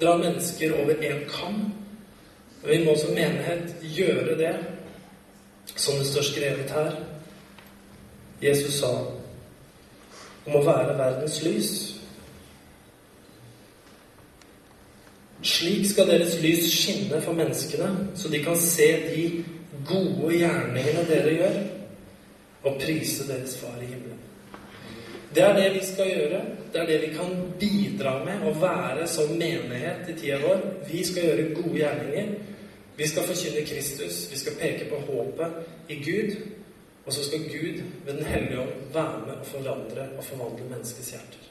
dra 0.00 0.16
mennesker 0.18 0.76
over 0.82 0.94
én 0.94 1.24
kam. 1.28 1.72
Vi 2.64 2.78
må 2.84 2.96
som 2.96 3.12
menighet 3.12 3.74
gjøre 3.82 4.38
det 4.38 4.54
som 5.74 5.98
det 5.98 6.06
står 6.06 6.22
skrevet 6.22 6.70
her. 6.70 6.96
Jesus 8.40 8.80
sa 8.80 8.92
om 10.44 10.56
å 10.56 10.64
være 10.64 10.96
verdens 10.98 11.42
lys. 11.44 11.93
Slik 15.44 15.84
skal 15.90 16.08
deres 16.08 16.38
lys 16.40 16.70
skinne 16.72 17.20
for 17.20 17.36
menneskene, 17.36 17.90
så 18.16 18.30
de 18.32 18.40
kan 18.44 18.56
se 18.56 18.88
de 19.10 19.24
gode 19.84 20.32
gjerningene 20.38 21.04
dere 21.08 21.34
gjør, 21.36 21.58
og 22.64 22.78
prise 22.80 23.26
deres 23.28 23.58
Far 23.60 23.76
i 23.82 23.90
himmelen. 23.90 24.22
Det 25.34 25.42
er 25.42 25.56
det 25.58 25.68
vi 25.74 25.82
skal 25.84 26.08
gjøre. 26.08 26.40
Det 26.72 26.80
er 26.80 26.86
det 26.86 27.00
vi 27.02 27.12
kan 27.16 27.32
bidra 27.60 28.14
med 28.24 28.46
å 28.46 28.54
være 28.62 29.06
som 29.10 29.34
menighet 29.34 30.08
i 30.08 30.14
tida 30.16 30.38
vår. 30.40 30.62
Vi 30.88 31.02
skal 31.04 31.28
gjøre 31.28 31.48
gode 31.58 31.78
gjerninger. 31.80 32.28
Vi 32.96 33.08
skal 33.10 33.26
forkynne 33.26 33.64
Kristus. 33.66 34.20
Vi 34.30 34.38
skal 34.38 34.56
peke 34.60 34.86
på 34.92 35.00
håpet 35.08 35.90
i 35.90 35.98
Gud. 36.06 36.36
Og 37.04 37.12
så 37.12 37.24
skal 37.26 37.48
Gud 37.50 37.82
ved 38.06 38.14
Den 38.14 38.24
hellige 38.24 38.60
ånd 38.62 38.94
være 38.94 39.26
med 39.26 39.34
og 39.34 39.46
forandre 39.46 40.06
og 40.16 40.24
forvandle 40.24 40.70
menneskets 40.70 41.10
hjerter. 41.12 41.50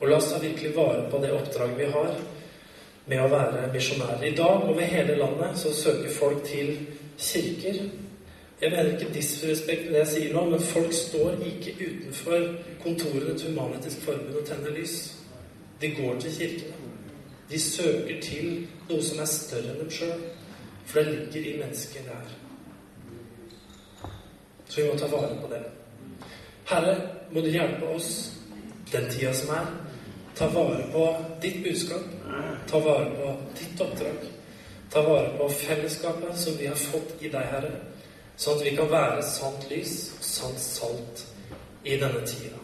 Og 0.00 0.08
la 0.08 0.16
oss 0.16 0.30
ta 0.30 0.38
virkelig 0.38 0.76
vare 0.76 1.08
på 1.10 1.18
det 1.20 1.34
oppdraget 1.34 1.78
vi 1.78 1.90
har 1.92 2.14
med 3.08 3.22
å 3.22 3.28
være 3.32 3.68
misjonærer. 3.72 4.24
I 4.28 4.36
dag 4.36 4.68
over 4.68 4.80
hele 4.84 5.16
landet 5.16 5.58
så 5.58 5.72
søker 5.74 6.10
folk 6.12 6.44
til 6.44 6.74
kirker. 7.18 7.80
Jeg 8.60 8.70
mener 8.70 8.90
ikke 8.92 9.14
disrespekt 9.14 9.84
med 9.84 9.94
det 9.94 10.02
jeg 10.02 10.10
sier 10.12 10.34
nå, 10.34 10.44
men 10.50 10.60
folk 10.60 10.92
står 10.92 11.38
ikke 11.46 11.76
utenfor 11.78 12.48
kontorene 12.82 13.38
til 13.38 13.54
Human-Etisk 13.54 14.02
Forbund 14.02 14.40
og 14.40 14.46
tenner 14.46 14.74
lys. 14.74 14.96
De 15.80 15.92
går 15.94 16.20
til 16.20 16.34
kirkene. 16.38 16.92
De 17.50 17.60
søker 17.60 18.20
til 18.22 18.66
noe 18.90 19.02
som 19.02 19.22
er 19.22 19.30
større 19.30 19.72
enn 19.72 19.80
dem 19.84 19.92
sjøl. 19.94 20.20
For 20.88 21.00
det 21.00 21.14
ligger 21.14 21.46
i 21.46 21.58
mennesket 21.60 22.08
der. 22.08 22.34
Så 24.68 24.80
vi 24.80 24.88
må 24.88 24.98
ta 24.98 25.06
vare 25.12 25.36
på 25.40 25.48
det. 25.52 25.62
Herre, 26.68 26.96
må 27.32 27.40
du 27.40 27.48
hjelpe 27.52 27.88
oss 27.94 28.10
den 28.92 29.08
tida 29.12 29.32
som 29.36 29.54
er. 29.54 29.70
Ta 30.38 30.46
vare 30.46 30.82
på 30.92 31.16
ditt 31.40 31.62
budskap. 31.64 32.00
Ta 32.70 32.78
vare 32.78 33.10
på 33.10 33.36
ditt 33.58 33.80
oppdrag. 33.80 34.18
Ta 34.90 35.02
vare 35.02 35.38
på 35.38 35.48
fellesskapet 35.48 36.36
som 36.36 36.56
vi 36.56 36.66
har 36.66 36.76
fått 36.76 37.22
i 37.22 37.28
deg, 37.28 37.46
Herre. 37.52 37.72
Sånn 38.38 38.60
at 38.60 38.64
vi 38.64 38.76
kan 38.76 38.90
være 38.92 39.22
sant 39.26 39.66
lys 39.70 39.94
sant 40.22 40.60
salt 40.62 41.24
i 41.82 41.96
denne 41.98 42.22
tida. 42.26 42.60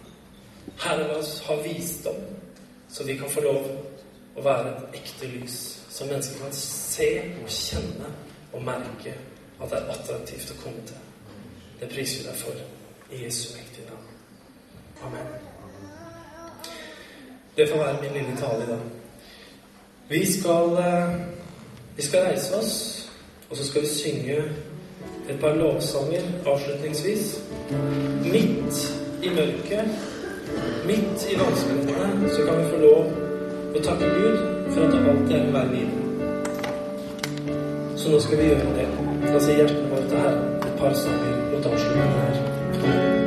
Herre, 0.85 1.09
la 1.09 1.19
oss 1.19 1.41
ha 1.49 1.57
visdom, 1.65 2.21
så 2.89 3.05
vi 3.05 3.19
kan 3.19 3.31
få 3.31 3.43
lov 3.43 3.67
å 4.39 4.45
være 4.45 4.71
et 4.71 5.01
ekte 5.01 5.31
lys. 5.33 5.59
Så 5.91 6.07
mennesker 6.07 6.45
kan 6.45 6.55
se 6.59 7.09
og 7.43 7.51
kjenne 7.51 8.13
og 8.53 8.63
merke 8.67 9.17
at 9.59 9.71
det 9.71 9.81
er 9.81 9.91
attraktivt 9.97 10.55
å 10.55 10.61
komme 10.63 10.87
til. 10.87 11.03
Det 11.81 11.91
priser 11.91 12.23
vi 12.23 12.29
deg 12.31 12.39
for. 12.45 12.63
I 13.11 13.25
Jesu 13.27 13.51
mektige 13.59 13.91
navn. 13.91 14.15
Amen. 15.05 15.54
Det 17.57 17.69
får 17.69 17.79
være 17.79 17.97
min 18.03 18.13
lille 18.13 18.37
tale 18.37 18.65
i 18.65 18.67
dag. 18.67 18.85
Vi 20.09 20.33
skal, 20.33 20.65
eh, 20.85 21.15
vi 21.97 22.03
skal 22.03 22.21
reise 22.21 22.57
oss, 22.57 22.73
og 23.51 23.57
så 23.57 23.67
skal 23.67 23.83
vi 23.83 23.87
synge 23.87 24.37
et 25.29 25.41
par 25.41 25.55
lovsanger 25.55 26.23
avslutningsvis. 26.47 27.41
Midt 28.23 28.95
i 29.23 29.29
mørket, 29.29 29.85
midt 30.87 31.27
i 31.31 31.39
vanskelighetene, 31.39 32.31
så 32.31 32.43
kan 32.47 32.59
vi 32.59 32.65
få 32.71 32.77
lov 32.77 33.05
å 33.75 33.83
takke 33.83 34.05
Gud 34.05 34.39
for 34.71 34.81
at 34.85 34.93
det 34.93 35.09
alltid 35.09 35.37
er 35.37 35.45
en 35.45 35.53
vei 35.53 35.67
videre. 35.69 36.05
Så 37.97 38.11
nå 38.11 38.21
skal 38.21 38.39
vi 38.39 38.45
gjøre 38.45 38.75
det. 38.79 38.89
Da 39.33 39.41
sier 39.41 39.57
hjertet 39.57 39.91
vårt 39.91 40.09
til 40.09 40.19
Herren 40.19 40.57
et 40.67 40.79
par 40.79 40.95
sanger 40.95 41.53
mot 41.53 41.67
avslutning. 41.67 43.24